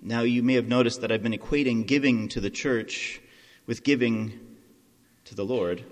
Now, 0.00 0.20
you 0.20 0.44
may 0.44 0.54
have 0.54 0.68
noticed 0.68 1.00
that 1.00 1.10
I've 1.10 1.22
been 1.22 1.32
equating 1.32 1.84
giving 1.84 2.28
to 2.28 2.40
the 2.40 2.50
church 2.50 3.20
with 3.66 3.82
giving 3.82 4.38
to 5.24 5.34
the 5.34 5.44
Lord. 5.44 5.84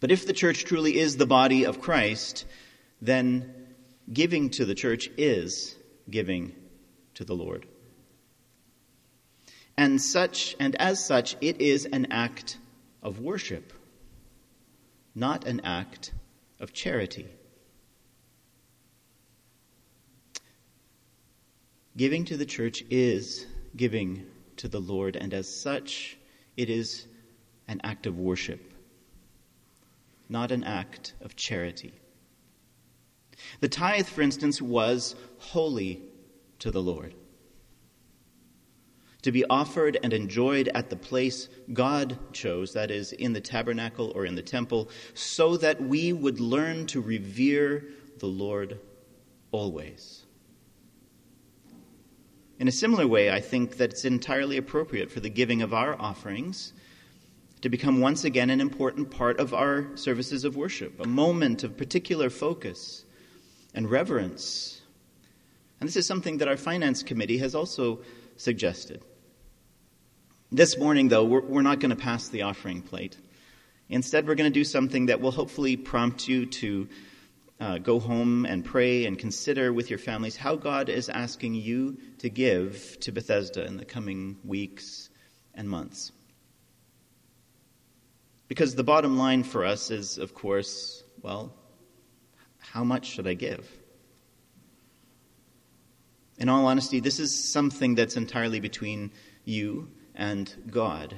But 0.00 0.12
if 0.12 0.26
the 0.26 0.32
church 0.32 0.64
truly 0.64 0.98
is 0.98 1.18
the 1.18 1.26
body 1.26 1.66
of 1.66 1.82
Christ, 1.82 2.46
then 3.02 3.52
giving 4.10 4.48
to 4.50 4.64
the 4.64 4.74
church 4.74 5.10
is 5.18 5.76
giving 6.08 6.54
to 7.22 7.26
the 7.26 7.34
Lord. 7.34 7.66
And 9.76 10.00
such 10.00 10.56
and 10.58 10.74
as 10.76 11.04
such 11.04 11.36
it 11.40 11.60
is 11.60 11.86
an 11.86 12.08
act 12.10 12.58
of 13.00 13.20
worship, 13.20 13.72
not 15.14 15.46
an 15.46 15.60
act 15.60 16.12
of 16.58 16.72
charity. 16.72 17.28
Giving 21.96 22.24
to 22.24 22.36
the 22.36 22.46
church 22.46 22.82
is 22.90 23.46
giving 23.76 24.26
to 24.56 24.66
the 24.68 24.80
Lord, 24.80 25.14
and 25.16 25.32
as 25.32 25.48
such, 25.48 26.18
it 26.56 26.68
is 26.68 27.06
an 27.68 27.80
act 27.84 28.06
of 28.06 28.18
worship, 28.18 28.72
not 30.28 30.50
an 30.50 30.64
act 30.64 31.14
of 31.20 31.36
charity. 31.36 31.92
The 33.60 33.68
tithe, 33.68 34.06
for 34.06 34.22
instance, 34.22 34.60
was 34.60 35.14
holy 35.38 36.02
to 36.62 36.70
the 36.70 36.82
Lord. 36.82 37.14
To 39.22 39.32
be 39.32 39.44
offered 39.44 39.98
and 40.02 40.12
enjoyed 40.12 40.68
at 40.74 40.90
the 40.90 40.96
place 40.96 41.48
God 41.72 42.18
chose, 42.32 42.72
that 42.72 42.90
is, 42.90 43.12
in 43.12 43.32
the 43.32 43.40
tabernacle 43.40 44.12
or 44.14 44.24
in 44.24 44.36
the 44.36 44.42
temple, 44.42 44.88
so 45.14 45.56
that 45.56 45.80
we 45.80 46.12
would 46.12 46.38
learn 46.38 46.86
to 46.86 47.00
revere 47.00 47.84
the 48.18 48.26
Lord 48.26 48.78
always. 49.50 50.24
In 52.60 52.68
a 52.68 52.72
similar 52.72 53.08
way, 53.08 53.30
I 53.30 53.40
think 53.40 53.78
that 53.78 53.90
it's 53.90 54.04
entirely 54.04 54.56
appropriate 54.56 55.10
for 55.10 55.18
the 55.18 55.30
giving 55.30 55.62
of 55.62 55.74
our 55.74 56.00
offerings 56.00 56.72
to 57.62 57.68
become 57.68 58.00
once 58.00 58.22
again 58.22 58.50
an 58.50 58.60
important 58.60 59.10
part 59.10 59.40
of 59.40 59.52
our 59.52 59.96
services 59.96 60.44
of 60.44 60.56
worship, 60.56 61.00
a 61.00 61.08
moment 61.08 61.64
of 61.64 61.76
particular 61.76 62.30
focus 62.30 63.04
and 63.74 63.90
reverence. 63.90 64.81
And 65.82 65.88
this 65.88 65.96
is 65.96 66.06
something 66.06 66.38
that 66.38 66.46
our 66.46 66.56
finance 66.56 67.02
committee 67.02 67.38
has 67.38 67.56
also 67.56 68.02
suggested. 68.36 69.02
This 70.52 70.78
morning, 70.78 71.08
though, 71.08 71.24
we're, 71.24 71.40
we're 71.40 71.62
not 71.62 71.80
going 71.80 71.90
to 71.90 71.96
pass 71.96 72.28
the 72.28 72.42
offering 72.42 72.82
plate. 72.82 73.16
Instead, 73.88 74.28
we're 74.28 74.36
going 74.36 74.48
to 74.48 74.54
do 74.54 74.62
something 74.62 75.06
that 75.06 75.20
will 75.20 75.32
hopefully 75.32 75.76
prompt 75.76 76.28
you 76.28 76.46
to 76.46 76.88
uh, 77.58 77.78
go 77.78 77.98
home 77.98 78.46
and 78.46 78.64
pray 78.64 79.06
and 79.06 79.18
consider 79.18 79.72
with 79.72 79.90
your 79.90 79.98
families 79.98 80.36
how 80.36 80.54
God 80.54 80.88
is 80.88 81.08
asking 81.08 81.56
you 81.56 81.98
to 82.18 82.30
give 82.30 82.96
to 83.00 83.10
Bethesda 83.10 83.66
in 83.66 83.76
the 83.76 83.84
coming 83.84 84.38
weeks 84.44 85.10
and 85.52 85.68
months. 85.68 86.12
Because 88.46 88.76
the 88.76 88.84
bottom 88.84 89.18
line 89.18 89.42
for 89.42 89.64
us 89.64 89.90
is, 89.90 90.18
of 90.18 90.32
course, 90.32 91.02
well, 91.22 91.52
how 92.58 92.84
much 92.84 93.06
should 93.06 93.26
I 93.26 93.34
give? 93.34 93.68
In 96.42 96.48
all 96.48 96.66
honesty, 96.66 96.98
this 96.98 97.20
is 97.20 97.32
something 97.32 97.94
that's 97.94 98.16
entirely 98.16 98.58
between 98.58 99.12
you 99.44 99.88
and 100.16 100.52
God. 100.68 101.14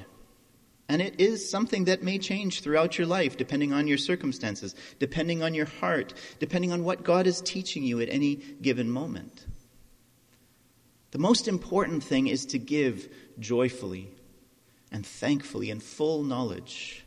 And 0.87 1.01
it 1.01 1.19
is 1.19 1.49
something 1.49 1.87
that 1.87 2.03
may 2.03 2.19
change 2.19 2.61
throughout 2.61 2.99
your 2.99 3.07
life, 3.07 3.39
depending 3.39 3.73
on 3.73 3.89
your 3.89 3.97
circumstances, 3.97 4.75
depending 4.99 5.43
on 5.43 5.55
your 5.55 5.65
heart, 5.65 6.13
depending 6.41 6.73
on 6.73 6.85
what 6.85 7.05
God 7.05 7.27
is 7.27 7.41
teaching 7.41 7.85
you 7.85 8.03
at 8.03 8.11
any 8.11 8.35
given 8.61 8.91
moment. 8.91 9.47
The 11.13 11.19
most 11.19 11.49
important 11.49 12.05
thing 12.05 12.27
is 12.27 12.45
to 12.47 12.59
give 12.59 13.09
joyfully 13.39 14.11
and 14.93 15.07
thankfully 15.07 15.71
in 15.71 15.81
full 15.81 16.23
knowledge 16.23 17.03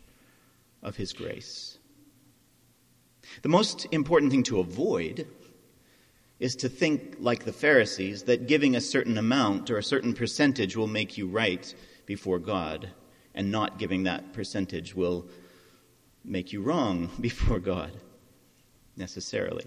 of 0.82 0.96
His 0.96 1.14
grace. 1.14 1.78
The 3.44 3.50
most 3.50 3.86
important 3.92 4.32
thing 4.32 4.44
to 4.44 4.60
avoid 4.60 5.28
is 6.40 6.56
to 6.56 6.70
think 6.70 7.16
like 7.20 7.46
the 7.46 7.54
Pharisees 7.54 8.24
that 8.24 8.48
giving 8.48 8.76
a 8.76 8.82
certain 8.82 9.18
amount 9.18 9.70
or 9.70 9.78
a 9.78 9.84
certain 9.84 10.14
percentage 10.14 10.76
will 10.76 10.88
make 10.88 11.18
you 11.18 11.28
right 11.28 11.74
before 12.06 12.40
God 12.40 12.92
and 13.34 13.52
not 13.52 13.80
giving 13.80 14.04
that 14.04 14.34
percentage 14.34 14.96
will 14.96 15.28
make 16.24 16.52
you 16.52 16.62
wrong 16.62 17.10
before 17.20 17.60
God, 17.60 17.92
necessarily. 18.96 19.66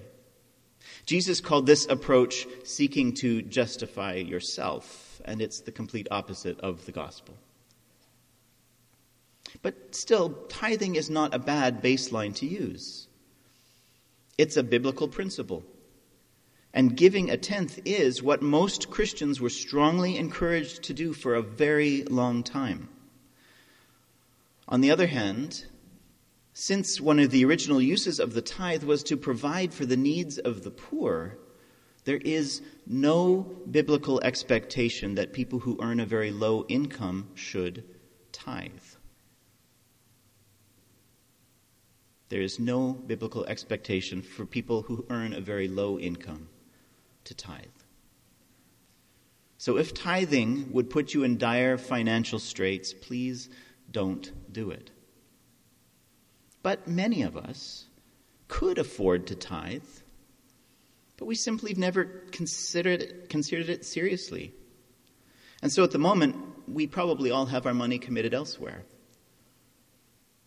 Jesus 1.07 1.41
called 1.41 1.67
this 1.67 1.87
approach 1.87 2.47
seeking 2.65 3.15
to 3.15 3.43
justify 3.43 4.15
yourself, 4.15 5.21
and 5.25 5.43
it's 5.43 5.61
the 5.61 5.73
complete 5.73 6.09
opposite 6.11 6.59
of 6.61 6.87
the 6.87 6.93
gospel. 6.93 7.37
But 9.63 9.95
still, 9.95 10.31
tithing 10.49 10.95
is 10.95 11.11
not 11.11 11.35
a 11.35 11.39
bad 11.39 11.83
baseline 11.83 12.35
to 12.37 12.47
use. 12.47 13.09
It's 14.39 14.57
a 14.57 14.63
biblical 14.63 15.09
principle. 15.09 15.65
And 16.73 16.97
giving 16.97 17.31
a 17.31 17.37
tenth 17.37 17.81
is 17.85 18.23
what 18.23 18.43
most 18.43 18.91
Christians 18.91 19.41
were 19.41 19.51
strongly 19.51 20.17
encouraged 20.17 20.85
to 20.85 20.95
do 20.95 21.13
for 21.13 21.35
a 21.35 21.43
very 21.43 22.05
long 22.05 22.45
time. 22.45 22.89
On 24.69 24.81
the 24.81 24.93
other 24.93 25.09
hand, 25.09 25.67
since 26.53 27.01
one 27.01 27.19
of 27.19 27.33
the 27.33 27.45
original 27.45 27.83
uses 27.83 28.21
of 28.21 28.35
the 28.35 28.43
tithe 28.43 28.85
was 28.85 29.03
to 29.05 29.17
provide 29.17 29.75
for 29.75 29.85
the 29.85 29.97
needs 29.97 30.39
of 30.39 30.63
the 30.63 30.71
poor, 30.71 31.37
there 32.05 32.19
is 32.19 32.63
no 32.87 33.41
biblical 33.69 34.21
expectation 34.23 35.17
that 35.17 35.33
people 35.33 35.59
who 35.59 35.79
earn 35.83 35.99
a 35.99 36.07
very 36.07 36.31
low 36.31 36.65
income 36.69 37.31
should 37.35 37.83
tithe. 38.31 38.71
There 42.29 42.43
is 42.43 42.61
no 42.61 42.93
biblical 42.93 43.45
expectation 43.47 44.23
for 44.23 44.47
people 44.47 44.83
who 44.83 45.05
earn 45.11 45.33
a 45.33 45.41
very 45.41 45.67
low 45.67 45.99
income 45.99 46.49
to 47.25 47.35
tithe. 47.35 47.65
So 49.59 49.77
if 49.77 49.93
tithing 49.93 50.73
would 50.73 50.89
put 50.89 51.13
you 51.13 51.23
in 51.23 51.37
dire 51.37 51.77
financial 51.77 52.39
straits, 52.39 52.95
please 52.95 53.51
don't 53.91 54.33
do 54.53 54.71
it. 54.71 54.91
But 56.63 56.89
many 56.89 57.23
of 57.23 57.37
us 57.37 57.87
could 58.49 58.79
afford 58.79 59.27
to 59.27 59.35
tithe, 59.35 59.83
but 61.17 61.27
we 61.27 61.35
simply 61.35 61.71
have 61.73 61.79
never 61.79 62.05
considered 62.33 63.03
it, 63.03 63.29
considered 63.29 63.69
it 63.69 63.85
seriously. 63.85 64.55
And 65.63 65.71
so 65.71 65.85
at 65.85 65.91
the 65.91 65.99
moment, 65.99 66.37
we 66.67 66.87
probably 66.87 67.31
all 67.31 67.47
have 67.47 67.67
our 67.67 67.75
money 67.75 67.99
committed 67.99 68.33
elsewhere. 68.33 68.85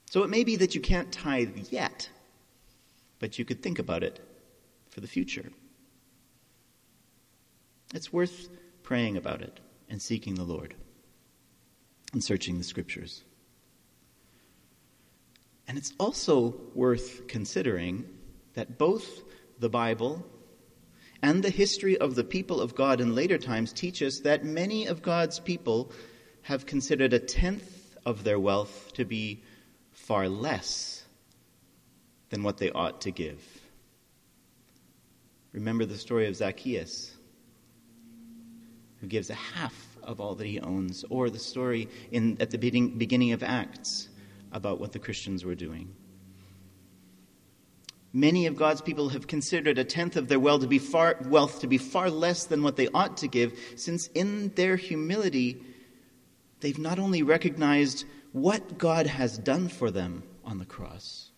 So 0.09 0.23
it 0.23 0.29
may 0.29 0.43
be 0.43 0.55
that 0.57 0.75
you 0.75 0.81
can't 0.81 1.11
tithe 1.11 1.67
yet, 1.71 2.09
but 3.19 3.37
you 3.37 3.45
could 3.45 3.61
think 3.61 3.79
about 3.79 4.03
it 4.03 4.19
for 4.89 5.01
the 5.01 5.07
future. 5.07 5.49
It's 7.93 8.11
worth 8.11 8.49
praying 8.81 9.17
about 9.17 9.41
it 9.41 9.59
and 9.87 10.01
seeking 10.01 10.35
the 10.35 10.43
Lord 10.43 10.75
and 12.11 12.23
searching 12.23 12.57
the 12.57 12.63
scriptures. 12.63 13.23
And 15.67 15.77
it's 15.77 15.93
also 15.99 16.55
worth 16.73 17.27
considering 17.27 18.05
that 18.55 18.77
both 18.77 19.23
the 19.59 19.69
Bible 19.69 20.25
and 21.21 21.41
the 21.41 21.49
history 21.49 21.97
of 21.97 22.15
the 22.15 22.23
people 22.23 22.59
of 22.59 22.75
God 22.75 22.99
in 22.99 23.15
later 23.15 23.37
times 23.37 23.71
teach 23.71 24.01
us 24.01 24.19
that 24.19 24.43
many 24.43 24.87
of 24.87 25.01
God's 25.01 25.39
people 25.39 25.91
have 26.41 26.65
considered 26.65 27.13
a 27.13 27.19
tenth 27.19 27.97
of 28.05 28.23
their 28.23 28.39
wealth 28.39 28.91
to 28.93 29.05
be 29.05 29.41
far 29.91 30.27
less 30.27 31.05
than 32.29 32.43
what 32.43 32.57
they 32.57 32.71
ought 32.71 33.01
to 33.01 33.11
give. 33.11 33.41
Remember 35.53 35.85
the 35.85 35.97
story 35.97 36.27
of 36.27 36.35
Zacchaeus, 36.35 37.15
who 39.03 39.09
gives 39.09 39.29
a 39.29 39.33
half 39.33 39.97
of 40.01 40.21
all 40.21 40.33
that 40.33 40.47
he 40.47 40.61
owns, 40.61 41.03
or 41.09 41.29
the 41.29 41.37
story 41.37 41.89
in, 42.13 42.37
at 42.39 42.51
the 42.51 42.57
beginning 42.57 43.33
of 43.33 43.43
Acts 43.43 44.07
about 44.53 44.79
what 44.79 44.93
the 44.93 44.99
Christians 44.99 45.43
were 45.43 45.55
doing. 45.55 45.93
Many 48.13 48.47
of 48.47 48.55
God's 48.55 48.79
people 48.79 49.09
have 49.09 49.27
considered 49.27 49.77
a 49.77 49.83
tenth 49.83 50.15
of 50.15 50.29
their 50.29 50.39
wealth 50.39 50.61
to 50.61 50.67
be 50.67 50.79
far, 50.79 51.17
wealth 51.25 51.59
to 51.59 51.67
be 51.67 51.77
far 51.77 52.09
less 52.09 52.45
than 52.45 52.63
what 52.63 52.77
they 52.77 52.87
ought 52.93 53.17
to 53.17 53.27
give, 53.27 53.59
since 53.75 54.07
in 54.15 54.53
their 54.55 54.77
humility, 54.77 55.61
they've 56.61 56.79
not 56.79 56.97
only 56.97 57.23
recognized 57.23 58.05
what 58.31 58.77
God 58.77 59.05
has 59.05 59.37
done 59.37 59.67
for 59.67 59.91
them 59.91 60.23
on 60.45 60.59
the 60.59 60.65
cross, 60.65 61.32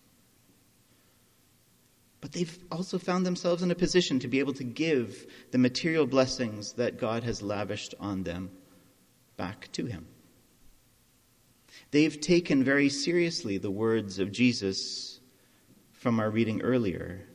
but 2.26 2.32
they've 2.32 2.58
also 2.72 2.98
found 2.98 3.24
themselves 3.24 3.62
in 3.62 3.70
a 3.70 3.76
position 3.76 4.18
to 4.18 4.26
be 4.26 4.40
able 4.40 4.52
to 4.52 4.64
give 4.64 5.28
the 5.52 5.58
material 5.58 6.08
blessings 6.08 6.72
that 6.72 6.98
God 6.98 7.22
has 7.22 7.40
lavished 7.40 7.94
on 8.00 8.24
them 8.24 8.50
back 9.36 9.70
to 9.74 9.86
Him. 9.86 10.08
They've 11.92 12.20
taken 12.20 12.64
very 12.64 12.88
seriously 12.88 13.58
the 13.58 13.70
words 13.70 14.18
of 14.18 14.32
Jesus 14.32 15.20
from 15.92 16.18
our 16.18 16.28
reading 16.28 16.62
earlier 16.62 17.28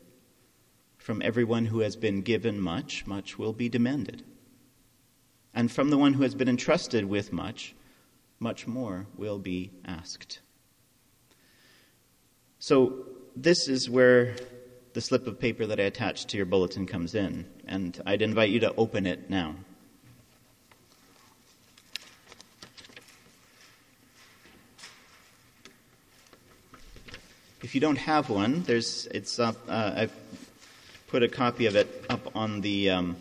from 0.98 1.22
everyone 1.22 1.64
who 1.64 1.80
has 1.80 1.96
been 1.96 2.22
given 2.22 2.60
much, 2.60 3.08
much 3.08 3.40
will 3.40 3.54
be 3.54 3.70
demanded. 3.70 4.26
And 5.54 5.72
from 5.72 5.90
the 5.90 5.98
one 5.98 6.16
who 6.16 6.24
has 6.24 6.36
been 6.36 6.50
entrusted 6.50 7.06
with 7.06 7.32
much, 7.32 7.74
much 8.42 8.68
more 8.68 9.08
will 9.16 9.40
be 9.40 9.72
asked. 9.86 10.42
So, 12.60 13.06
this 13.38 13.70
is 13.70 13.90
where 13.90 14.36
the 14.94 15.02
slip 15.02 15.28
of 15.28 15.40
paper 15.40 15.66
that 15.66 15.80
I 15.80 15.84
attached 15.84 16.30
to 16.30 16.38
your 16.38 16.46
bulletin 16.46 16.86
comes 16.86 17.16
in, 17.16 17.46
and 17.68 18.02
I'd 18.06 18.22
invite 18.22 18.50
you 18.50 18.60
to 18.62 18.74
open 18.76 19.06
it 19.06 19.30
now. 19.30 19.56
If 27.64 27.76
you 27.76 27.82
don't 27.82 27.98
have 27.98 28.30
one, 28.30 28.64
there's 28.64 29.06
it's 29.08 29.40
up. 29.40 29.56
Uh, 29.70 29.94
I've 29.96 30.14
put 31.08 31.24
a 31.24 31.28
copy 31.28 31.68
of 31.68 31.76
it 31.76 32.06
up 32.10 32.36
on 32.36 32.60
the 32.62 32.90
um, 32.90 33.16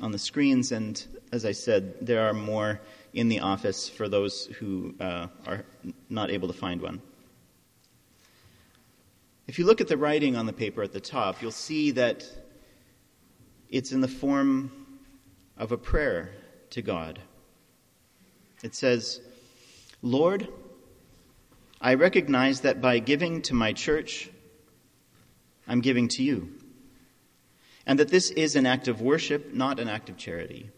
on 0.00 0.10
the 0.10 0.18
screens, 0.18 0.72
and 0.72 1.04
as 1.32 1.44
I 1.44 1.52
said, 1.52 1.94
there 2.00 2.26
are 2.26 2.32
more 2.32 2.80
in 3.12 3.28
the 3.28 3.40
office 3.40 3.88
for 3.88 4.08
those 4.08 4.46
who 4.58 4.94
uh, 5.00 5.28
are 5.46 5.64
not 6.08 6.30
able 6.30 6.48
to 6.48 6.54
find 6.54 6.80
one. 6.80 7.00
If 9.48 9.58
you 9.58 9.64
look 9.64 9.80
at 9.80 9.88
the 9.88 9.96
writing 9.96 10.36
on 10.36 10.44
the 10.44 10.52
paper 10.52 10.82
at 10.82 10.92
the 10.92 11.00
top, 11.00 11.40
you'll 11.40 11.50
see 11.52 11.92
that 11.92 12.22
it's 13.70 13.92
in 13.92 14.02
the 14.02 14.06
form 14.06 14.70
of 15.56 15.72
a 15.72 15.78
prayer 15.78 16.30
to 16.70 16.82
God. 16.82 17.18
It 18.62 18.74
says, 18.74 19.22
Lord, 20.02 20.48
I 21.80 21.94
recognize 21.94 22.60
that 22.60 22.82
by 22.82 22.98
giving 22.98 23.40
to 23.42 23.54
my 23.54 23.72
church, 23.72 24.28
I'm 25.66 25.80
giving 25.80 26.08
to 26.08 26.22
you, 26.22 26.52
and 27.86 27.98
that 27.98 28.08
this 28.08 28.30
is 28.30 28.54
an 28.54 28.66
act 28.66 28.86
of 28.86 29.00
worship, 29.00 29.54
not 29.54 29.80
an 29.80 29.88
act 29.88 30.10
of 30.10 30.18
charity. 30.18 30.68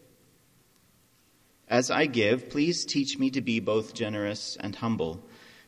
As 1.67 1.91
I 1.91 2.05
give, 2.05 2.49
please 2.49 2.85
teach 2.85 3.19
me 3.19 3.31
to 3.31 3.41
be 3.41 3.59
both 3.59 3.93
generous 3.93 4.57
and 4.61 4.73
humble. 4.77 5.21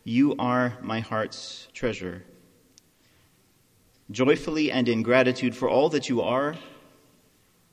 You 0.05 0.35
are 0.39 0.77
my 0.81 1.01
heart's 1.01 1.67
treasure 1.73 2.23
joyfully 4.13 4.71
and 4.71 4.88
in 4.88 5.04
gratitude 5.04 5.56
for 5.56 5.67
all 5.67 5.89
that 5.89 6.08
you 6.08 6.21
are 6.21 6.56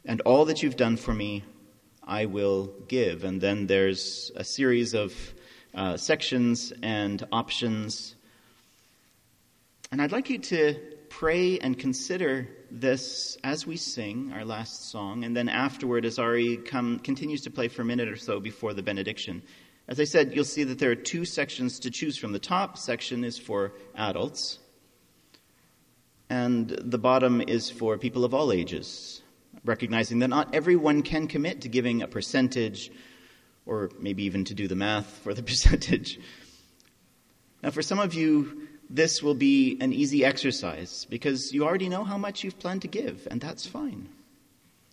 and 0.04 0.20
all 0.22 0.46
that 0.46 0.62
you've 0.62 0.76
done 0.76 0.96
for 0.96 1.14
me, 1.14 1.44
I 2.02 2.24
will 2.24 2.72
give. 2.88 3.22
And 3.22 3.40
then 3.40 3.66
there's 3.66 4.32
a 4.34 4.42
series 4.42 4.94
of 4.94 5.14
uh, 5.74 5.96
sections 5.96 6.72
and 6.82 7.24
options. 7.30 8.16
And 9.92 10.00
I'd 10.00 10.12
like 10.12 10.30
you 10.30 10.38
to 10.38 10.74
pray 11.10 11.58
and 11.58 11.78
consider 11.78 12.48
this 12.70 13.36
as 13.44 13.66
we 13.66 13.76
sing 13.76 14.32
our 14.32 14.44
last 14.44 14.90
song, 14.90 15.24
and 15.24 15.36
then 15.36 15.48
afterward, 15.48 16.04
as 16.04 16.18
Ari 16.18 16.56
come, 16.58 17.00
continues 17.00 17.42
to 17.42 17.50
play 17.50 17.68
for 17.68 17.82
a 17.82 17.84
minute 17.84 18.08
or 18.08 18.16
so 18.16 18.40
before 18.40 18.72
the 18.72 18.82
benediction. 18.82 19.42
As 19.88 19.98
I 19.98 20.04
said, 20.04 20.34
you'll 20.34 20.44
see 20.44 20.62
that 20.64 20.78
there 20.78 20.92
are 20.92 20.96
two 20.96 21.24
sections 21.24 21.80
to 21.80 21.90
choose 21.90 22.16
from. 22.16 22.32
The 22.32 22.38
top 22.38 22.78
section 22.78 23.24
is 23.24 23.36
for 23.36 23.72
adults, 23.96 24.59
and 26.30 26.68
the 26.68 26.96
bottom 26.96 27.40
is 27.40 27.68
for 27.68 27.98
people 27.98 28.24
of 28.24 28.32
all 28.32 28.52
ages, 28.52 29.20
recognizing 29.64 30.20
that 30.20 30.28
not 30.28 30.54
everyone 30.54 31.02
can 31.02 31.26
commit 31.26 31.62
to 31.62 31.68
giving 31.68 32.02
a 32.02 32.06
percentage 32.06 32.90
or 33.66 33.90
maybe 33.98 34.22
even 34.22 34.44
to 34.44 34.54
do 34.54 34.68
the 34.68 34.76
math 34.76 35.06
for 35.24 35.34
the 35.34 35.42
percentage. 35.50 36.20
Now, 37.64 37.70
for 37.70 37.82
some 37.82 37.98
of 37.98 38.14
you, 38.14 38.68
this 38.88 39.22
will 39.22 39.34
be 39.34 39.76
an 39.80 39.92
easy 39.92 40.24
exercise 40.24 41.04
because 41.10 41.52
you 41.52 41.64
already 41.64 41.88
know 41.88 42.04
how 42.04 42.16
much 42.16 42.44
you've 42.44 42.58
planned 42.60 42.82
to 42.82 42.88
give, 42.88 43.26
and 43.30 43.40
that's 43.40 43.66
fine. 43.66 44.08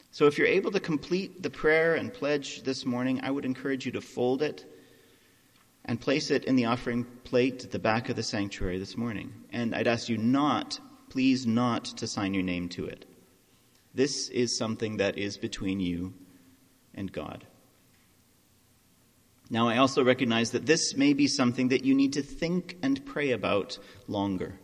So, 0.10 0.26
if 0.26 0.39
you're 0.39 0.47
able 0.47 0.71
to 0.71 0.80
complete 0.80 1.43
the 1.43 1.52
prayer 1.52 1.93
and 1.95 2.12
pledge 2.12 2.63
this 2.63 2.84
morning, 2.84 3.21
I 3.21 3.30
would 3.30 3.45
encourage 3.45 3.86
you 3.86 3.91
to 3.91 4.02
fold 4.02 4.41
it 4.41 4.65
and 5.86 6.02
place 6.02 6.32
it 6.32 6.45
in 6.45 6.56
the 6.56 6.65
offering 6.65 7.06
plate 7.23 7.63
at 7.63 7.71
the 7.71 7.80
back 7.80 8.10
of 8.10 8.15
the 8.15 8.23
sanctuary 8.23 8.80
this 8.80 8.97
morning. 8.97 9.32
And 9.54 9.76
I'd 9.76 9.88
ask 9.88 10.10
you 10.10 10.17
not 10.17 10.80
please 11.10 11.46
not 11.46 11.86
to 11.86 12.08
sign 12.08 12.34
your 12.34 12.43
name 12.43 12.70
to 12.70 12.86
it. 12.86 13.06
This 13.93 14.30
is 14.30 14.58
something 14.58 14.98
that 14.98 15.17
is 15.17 15.38
between 15.38 15.80
you 15.80 16.13
and 16.93 17.12
God. 17.12 17.46
Now, 19.50 19.70
I 19.70 19.78
also 19.78 20.04
recognize 20.04 20.52
that 20.52 20.65
this 20.65 20.96
may 20.96 21.13
be 21.13 21.28
something 21.28 21.70
that 21.70 21.86
you 21.86 21.96
need 21.96 22.13
to 22.13 22.22
think 22.22 22.78
and 22.84 23.06
pray 23.06 23.32
about 23.32 23.78
longer. 24.08 24.60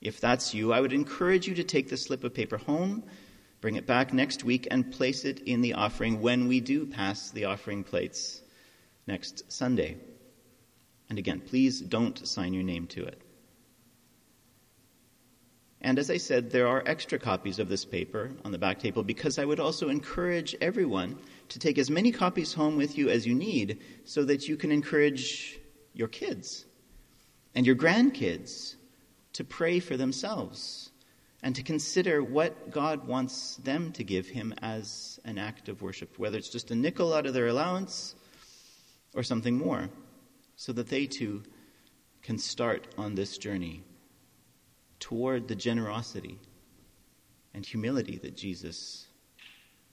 If 0.00 0.20
that's 0.20 0.52
you, 0.52 0.72
I 0.72 0.80
would 0.80 0.92
encourage 0.92 1.46
you 1.46 1.54
to 1.54 1.64
take 1.64 1.88
the 1.88 1.96
slip 1.96 2.24
of 2.24 2.34
paper 2.34 2.56
home, 2.56 3.04
bring 3.60 3.76
it 3.76 3.86
back 3.86 4.12
next 4.12 4.44
week, 4.44 4.66
and 4.70 4.92
place 4.92 5.24
it 5.24 5.40
in 5.40 5.60
the 5.60 5.74
offering 5.74 6.20
when 6.20 6.48
we 6.48 6.60
do 6.60 6.86
pass 6.86 7.30
the 7.30 7.44
offering 7.44 7.84
plates 7.84 8.42
next 9.06 9.50
Sunday. 9.50 9.96
And 11.08 11.18
again, 11.18 11.40
please 11.40 11.80
don't 11.80 12.26
sign 12.26 12.52
your 12.52 12.64
name 12.64 12.88
to 12.88 13.04
it. 13.04 13.22
And 15.86 16.00
as 16.00 16.10
I 16.10 16.16
said, 16.16 16.50
there 16.50 16.66
are 16.66 16.82
extra 16.84 17.16
copies 17.16 17.60
of 17.60 17.68
this 17.68 17.84
paper 17.84 18.32
on 18.44 18.50
the 18.50 18.58
back 18.58 18.80
table 18.80 19.04
because 19.04 19.38
I 19.38 19.44
would 19.44 19.60
also 19.60 19.88
encourage 19.88 20.56
everyone 20.60 21.16
to 21.50 21.60
take 21.60 21.78
as 21.78 21.90
many 21.90 22.10
copies 22.10 22.52
home 22.52 22.76
with 22.76 22.98
you 22.98 23.08
as 23.08 23.24
you 23.24 23.36
need 23.36 23.78
so 24.04 24.24
that 24.24 24.48
you 24.48 24.56
can 24.56 24.72
encourage 24.72 25.60
your 25.94 26.08
kids 26.08 26.66
and 27.54 27.64
your 27.64 27.76
grandkids 27.76 28.74
to 29.34 29.44
pray 29.44 29.78
for 29.78 29.96
themselves 29.96 30.90
and 31.44 31.54
to 31.54 31.62
consider 31.62 32.20
what 32.20 32.72
God 32.72 33.06
wants 33.06 33.54
them 33.54 33.92
to 33.92 34.02
give 34.02 34.26
Him 34.26 34.54
as 34.62 35.20
an 35.24 35.38
act 35.38 35.68
of 35.68 35.82
worship, 35.82 36.18
whether 36.18 36.36
it's 36.36 36.50
just 36.50 36.72
a 36.72 36.74
nickel 36.74 37.14
out 37.14 37.26
of 37.26 37.32
their 37.32 37.46
allowance 37.46 38.16
or 39.14 39.22
something 39.22 39.56
more, 39.56 39.88
so 40.56 40.72
that 40.72 40.88
they 40.88 41.06
too 41.06 41.44
can 42.22 42.38
start 42.38 42.88
on 42.98 43.14
this 43.14 43.38
journey 43.38 43.84
toward 45.00 45.48
the 45.48 45.54
generosity 45.54 46.38
and 47.54 47.64
humility 47.64 48.18
that 48.18 48.36
Jesus 48.36 49.06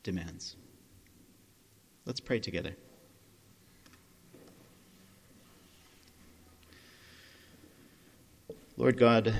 demands. 0.03 0.55
Let's 2.05 2.19
pray 2.19 2.39
together. 2.39 2.75
Lord 8.75 8.97
God, 8.97 9.33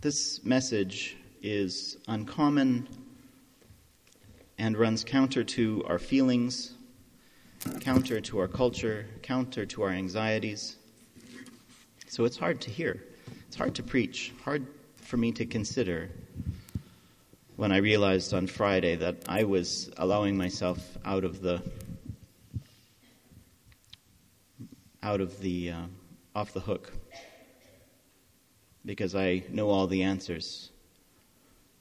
this 0.00 0.42
message 0.44 1.16
is 1.42 1.96
uncommon 2.08 2.88
and 4.58 4.76
runs 4.76 5.04
counter 5.04 5.44
to 5.44 5.84
our 5.86 5.98
feelings, 5.98 6.72
counter 7.80 8.20
to 8.20 8.38
our 8.40 8.48
culture, 8.48 9.06
counter 9.22 9.66
to 9.66 9.82
our 9.82 9.90
anxieties. 9.90 10.76
So 12.08 12.24
it's 12.24 12.36
hard 12.36 12.60
to 12.62 12.70
hear. 12.70 13.04
It's 13.48 13.56
hard 13.56 13.74
to 13.76 13.82
preach, 13.82 14.34
hard 14.44 14.66
for 14.96 15.16
me 15.16 15.32
to 15.32 15.46
consider 15.46 16.10
when 17.56 17.72
I 17.72 17.78
realized 17.78 18.34
on 18.34 18.46
Friday 18.46 18.94
that 18.96 19.24
I 19.26 19.44
was 19.44 19.90
allowing 19.96 20.36
myself 20.36 20.98
out 21.02 21.24
of 21.24 21.40
the 21.40 21.62
out 25.02 25.22
of 25.22 25.40
the 25.40 25.70
uh, 25.70 25.82
off 26.36 26.52
the 26.52 26.60
hook 26.60 26.92
because 28.84 29.14
I 29.14 29.42
know 29.48 29.70
all 29.70 29.86
the 29.86 30.02
answers 30.02 30.70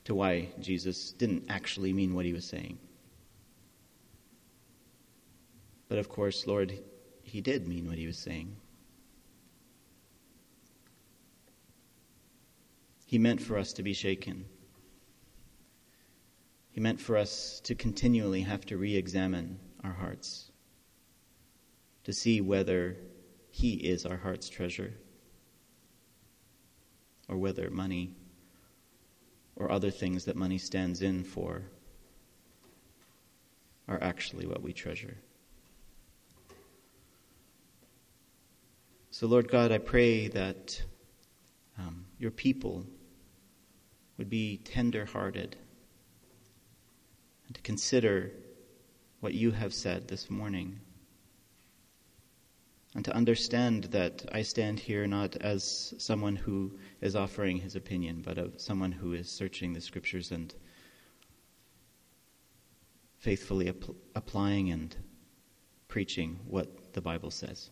to 0.06 0.16
why 0.16 0.48
Jesus 0.62 1.12
didn't 1.12 1.44
actually 1.50 1.92
mean 1.92 2.16
what 2.16 2.24
he 2.24 2.32
was 2.32 2.46
saying. 2.46 2.78
But 5.90 5.98
of 5.98 6.08
course, 6.08 6.48
Lord, 6.48 6.80
he 7.24 7.42
did 7.42 7.68
mean 7.68 7.90
what 7.90 7.98
he 7.98 8.08
was 8.08 8.18
saying. 8.18 8.56
He 13.08 13.18
meant 13.18 13.42
for 13.42 13.58
us 13.58 13.72
to 13.74 13.84
be 13.84 13.94
shaken. 13.94 14.44
He 16.72 16.82
meant 16.82 17.00
for 17.00 17.16
us 17.16 17.62
to 17.64 17.74
continually 17.74 18.42
have 18.42 18.66
to 18.66 18.78
re 18.78 18.98
examine 18.98 19.60
our 19.82 19.94
hearts, 19.94 20.52
to 22.04 22.12
see 22.12 22.42
whether 22.42 22.98
He 23.50 23.76
is 23.76 24.06
our 24.06 24.18
heart's 24.18 24.50
treasure, 24.50 24.94
or 27.30 27.38
whether 27.38 27.70
money 27.70 28.14
or 29.56 29.72
other 29.72 29.90
things 29.90 30.26
that 30.26 30.36
money 30.36 30.58
stands 30.58 31.02
in 31.02 31.24
for 31.24 31.64
are 33.88 34.04
actually 34.04 34.46
what 34.46 34.62
we 34.62 34.74
treasure. 34.74 35.18
So, 39.12 39.28
Lord 39.28 39.50
God, 39.50 39.72
I 39.72 39.78
pray 39.78 40.28
that 40.28 40.82
um, 41.80 42.06
your 42.20 42.32
people 42.32 42.86
would 44.18 44.30
be 44.30 44.58
tender 44.58 45.06
hearted 45.06 45.56
and 47.48 47.56
to 47.56 47.62
consider 47.62 48.32
what 49.20 49.34
you 49.34 49.52
have 49.52 49.74
said 49.74 50.08
this 50.08 50.30
morning. 50.30 50.80
And 52.94 53.06
to 53.06 53.16
understand 53.16 53.86
that 53.86 54.26
I 54.32 54.42
stand 54.42 54.80
here 54.80 55.06
not 55.08 55.36
as 55.38 55.94
someone 55.98 56.36
who 56.36 56.78
is 57.02 57.16
offering 57.16 57.58
his 57.58 57.76
opinion, 57.76 58.22
but 58.26 58.38
of 58.38 58.60
someone 58.60 58.92
who 58.92 59.14
is 59.14 59.30
searching 59.30 59.74
the 59.74 59.82
scriptures 59.82 60.32
and 60.32 60.54
faithfully 63.20 63.70
ap- 63.70 63.96
applying 64.16 64.72
and 64.72 64.96
preaching 65.88 66.40
what 66.48 66.94
the 66.94 67.02
Bible 67.02 67.32
says. 67.32 67.70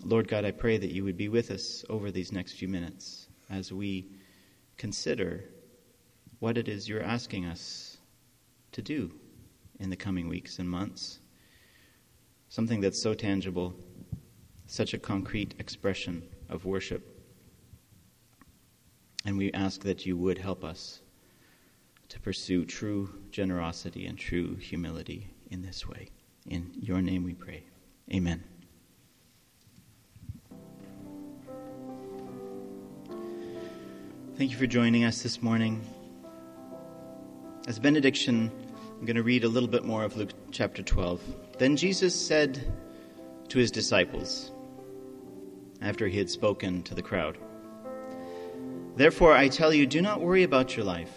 Lord 0.00 0.28
God, 0.28 0.44
I 0.44 0.50
pray 0.50 0.78
that 0.78 0.90
you 0.90 1.04
would 1.04 1.16
be 1.16 1.28
with 1.28 1.50
us 1.50 1.84
over 1.88 2.10
these 2.10 2.32
next 2.32 2.54
few 2.54 2.68
minutes 2.68 3.28
as 3.52 3.72
we 3.72 4.06
consider 4.78 5.44
what 6.38 6.58
it 6.58 6.68
is 6.68 6.88
you're 6.88 7.02
asking 7.02 7.44
us 7.44 7.98
to 8.72 8.82
do 8.82 9.12
in 9.78 9.90
the 9.90 9.96
coming 9.96 10.28
weeks 10.28 10.58
and 10.58 10.68
months. 10.68 11.20
Something 12.48 12.80
that's 12.80 13.00
so 13.00 13.14
tangible, 13.14 13.74
such 14.66 14.94
a 14.94 14.98
concrete 14.98 15.54
expression 15.58 16.22
of 16.48 16.64
worship. 16.64 17.06
And 19.24 19.38
we 19.38 19.52
ask 19.52 19.82
that 19.82 20.04
you 20.04 20.16
would 20.16 20.38
help 20.38 20.64
us 20.64 21.00
to 22.08 22.20
pursue 22.20 22.64
true 22.64 23.08
generosity 23.30 24.06
and 24.06 24.18
true 24.18 24.56
humility 24.56 25.28
in 25.50 25.62
this 25.62 25.86
way. 25.86 26.08
In 26.46 26.72
your 26.74 27.00
name 27.00 27.24
we 27.24 27.34
pray. 27.34 27.62
Amen. 28.12 28.42
Thank 34.42 34.50
you 34.50 34.58
for 34.58 34.66
joining 34.66 35.04
us 35.04 35.22
this 35.22 35.40
morning. 35.40 35.80
As 37.68 37.78
benediction, 37.78 38.50
I'm 38.98 39.06
going 39.06 39.14
to 39.14 39.22
read 39.22 39.44
a 39.44 39.48
little 39.48 39.68
bit 39.68 39.84
more 39.84 40.02
of 40.02 40.16
Luke 40.16 40.32
chapter 40.50 40.82
12. 40.82 41.20
Then 41.60 41.76
Jesus 41.76 42.12
said 42.12 42.60
to 43.50 43.58
his 43.60 43.70
disciples, 43.70 44.50
after 45.80 46.08
he 46.08 46.18
had 46.18 46.28
spoken 46.28 46.82
to 46.82 46.94
the 46.96 47.02
crowd, 47.02 47.38
Therefore 48.96 49.32
I 49.32 49.46
tell 49.46 49.72
you, 49.72 49.86
do 49.86 50.02
not 50.02 50.20
worry 50.20 50.42
about 50.42 50.76
your 50.76 50.86
life, 50.86 51.16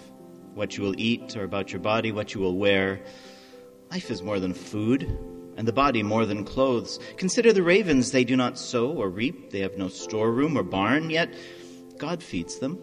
what 0.54 0.78
you 0.78 0.84
will 0.84 0.94
eat, 1.00 1.36
or 1.36 1.46
about 1.46 1.74
your 1.74 1.82
body, 1.82 2.12
what 2.12 2.36
you 2.36 2.42
will 2.42 2.60
wear. 2.60 3.02
Life 3.90 4.12
is 4.12 4.22
more 4.22 4.40
than 4.40 4.54
food, 4.54 5.02
and 5.58 5.68
the 5.68 5.74
body 5.74 6.04
more 6.04 6.28
than 6.28 6.46
clothes. 6.46 7.00
Consider 7.18 7.54
the 7.54 7.64
ravens, 7.64 8.12
they 8.12 8.24
do 8.24 8.36
not 8.36 8.60
sow 8.60 8.92
or 8.92 9.10
reap, 9.10 9.50
they 9.50 9.62
have 9.62 9.80
no 9.80 9.88
storeroom 9.88 10.56
or 10.56 10.62
barn, 10.62 11.10
yet 11.10 11.34
God 11.98 12.22
feeds 12.22 12.60
them 12.60 12.80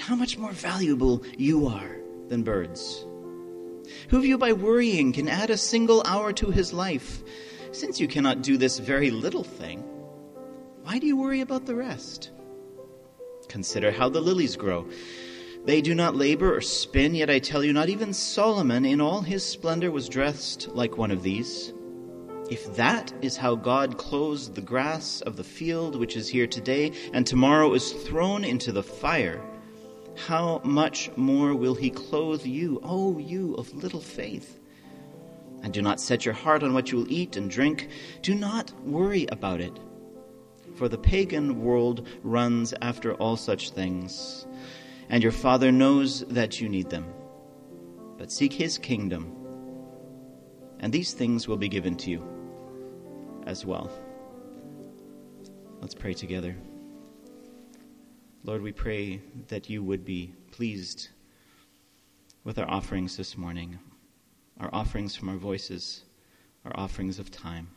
how 0.00 0.16
much 0.16 0.38
more 0.38 0.52
valuable 0.52 1.22
you 1.36 1.66
are 1.66 1.96
than 2.28 2.42
birds. 2.42 3.06
Who 4.08 4.18
of 4.18 4.24
you 4.24 4.38
by 4.38 4.52
worrying 4.52 5.12
can 5.12 5.28
add 5.28 5.50
a 5.50 5.56
single 5.56 6.02
hour 6.06 6.32
to 6.34 6.50
his 6.50 6.72
life? 6.72 7.22
Since 7.72 8.00
you 8.00 8.08
cannot 8.08 8.42
do 8.42 8.56
this 8.56 8.78
very 8.78 9.10
little 9.10 9.44
thing, 9.44 9.80
why 10.82 10.98
do 10.98 11.06
you 11.06 11.16
worry 11.16 11.40
about 11.40 11.66
the 11.66 11.74
rest? 11.74 12.30
Consider 13.48 13.90
how 13.90 14.08
the 14.08 14.20
lilies 14.20 14.56
grow. 14.56 14.88
They 15.64 15.82
do 15.82 15.94
not 15.94 16.16
labor 16.16 16.56
or 16.56 16.60
spin, 16.60 17.14
yet 17.14 17.28
I 17.28 17.38
tell 17.38 17.62
you, 17.62 17.72
not 17.72 17.90
even 17.90 18.14
Solomon 18.14 18.84
in 18.84 19.00
all 19.00 19.20
his 19.20 19.44
splendor 19.44 19.90
was 19.90 20.08
dressed 20.08 20.68
like 20.68 20.96
one 20.96 21.10
of 21.10 21.22
these. 21.22 21.72
If 22.50 22.74
that 22.76 23.12
is 23.22 23.36
how 23.36 23.54
God 23.54 23.98
clothes 23.98 24.50
the 24.50 24.62
grass 24.62 25.20
of 25.20 25.36
the 25.36 25.44
field, 25.44 25.96
which 25.96 26.16
is 26.16 26.28
here 26.28 26.46
today, 26.46 26.92
and 27.12 27.26
tomorrow 27.26 27.74
is 27.74 27.92
thrown 27.92 28.42
into 28.44 28.72
the 28.72 28.82
fire, 28.82 29.40
how 30.26 30.60
much 30.64 31.10
more 31.16 31.54
will 31.54 31.74
he 31.74 31.90
clothe 31.90 32.44
you, 32.44 32.80
O 32.82 33.18
you 33.18 33.54
of 33.54 33.72
little 33.74 34.00
faith? 34.00 34.60
And 35.62 35.72
do 35.72 35.82
not 35.82 36.00
set 36.00 36.24
your 36.24 36.34
heart 36.34 36.62
on 36.62 36.72
what 36.72 36.90
you 36.90 36.98
will 36.98 37.12
eat 37.12 37.36
and 37.36 37.50
drink. 37.50 37.88
Do 38.22 38.34
not 38.34 38.72
worry 38.84 39.26
about 39.30 39.60
it. 39.60 39.78
For 40.76 40.88
the 40.88 40.98
pagan 40.98 41.60
world 41.62 42.06
runs 42.22 42.72
after 42.80 43.14
all 43.14 43.36
such 43.36 43.70
things, 43.70 44.46
and 45.08 45.22
your 45.22 45.32
Father 45.32 45.72
knows 45.72 46.20
that 46.28 46.60
you 46.60 46.68
need 46.68 46.88
them. 46.88 47.12
But 48.16 48.30
seek 48.30 48.52
his 48.52 48.78
kingdom, 48.78 49.36
and 50.78 50.92
these 50.92 51.12
things 51.12 51.48
will 51.48 51.56
be 51.56 51.68
given 51.68 51.96
to 51.96 52.10
you 52.10 52.24
as 53.46 53.66
well. 53.66 53.90
Let's 55.80 55.94
pray 55.94 56.14
together. 56.14 56.56
Lord, 58.42 58.62
we 58.62 58.72
pray 58.72 59.20
that 59.48 59.68
you 59.68 59.82
would 59.82 60.04
be 60.04 60.32
pleased 60.50 61.08
with 62.42 62.58
our 62.58 62.68
offerings 62.70 63.18
this 63.18 63.36
morning, 63.36 63.78
our 64.58 64.70
offerings 64.72 65.14
from 65.14 65.28
our 65.28 65.36
voices, 65.36 66.04
our 66.64 66.72
offerings 66.74 67.18
of 67.18 67.30
time, 67.30 67.68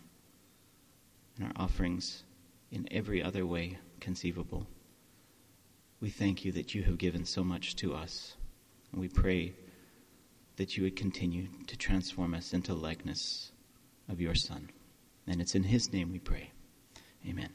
and 1.38 1.48
our 1.48 1.64
offerings 1.64 2.24
in 2.72 2.88
every 2.92 3.22
other 3.22 3.46
way 3.46 3.78
conceivable. 4.00 4.66
We 6.00 6.10
thank 6.10 6.46
you 6.46 6.54
that 6.54 6.74
you 6.74 6.84
have 6.84 6.98
given 6.98 7.26
so 7.26 7.44
much 7.44 7.76
to 7.78 7.94
us, 7.94 8.38
and 8.92 9.02
we 9.02 9.10
pray 9.10 9.54
that 10.56 10.78
you 10.78 10.84
would 10.84 10.96
continue 10.96 11.48
to 11.68 11.76
transform 11.76 12.34
us 12.34 12.54
into 12.54 12.74
likeness 12.74 13.52
of 14.08 14.22
your 14.22 14.36
Son. 14.36 14.70
And 15.28 15.42
it's 15.42 15.56
in 15.56 15.64
his 15.64 15.92
name 15.92 16.12
we 16.12 16.20
pray. 16.20 16.52
Amen. 17.28 17.50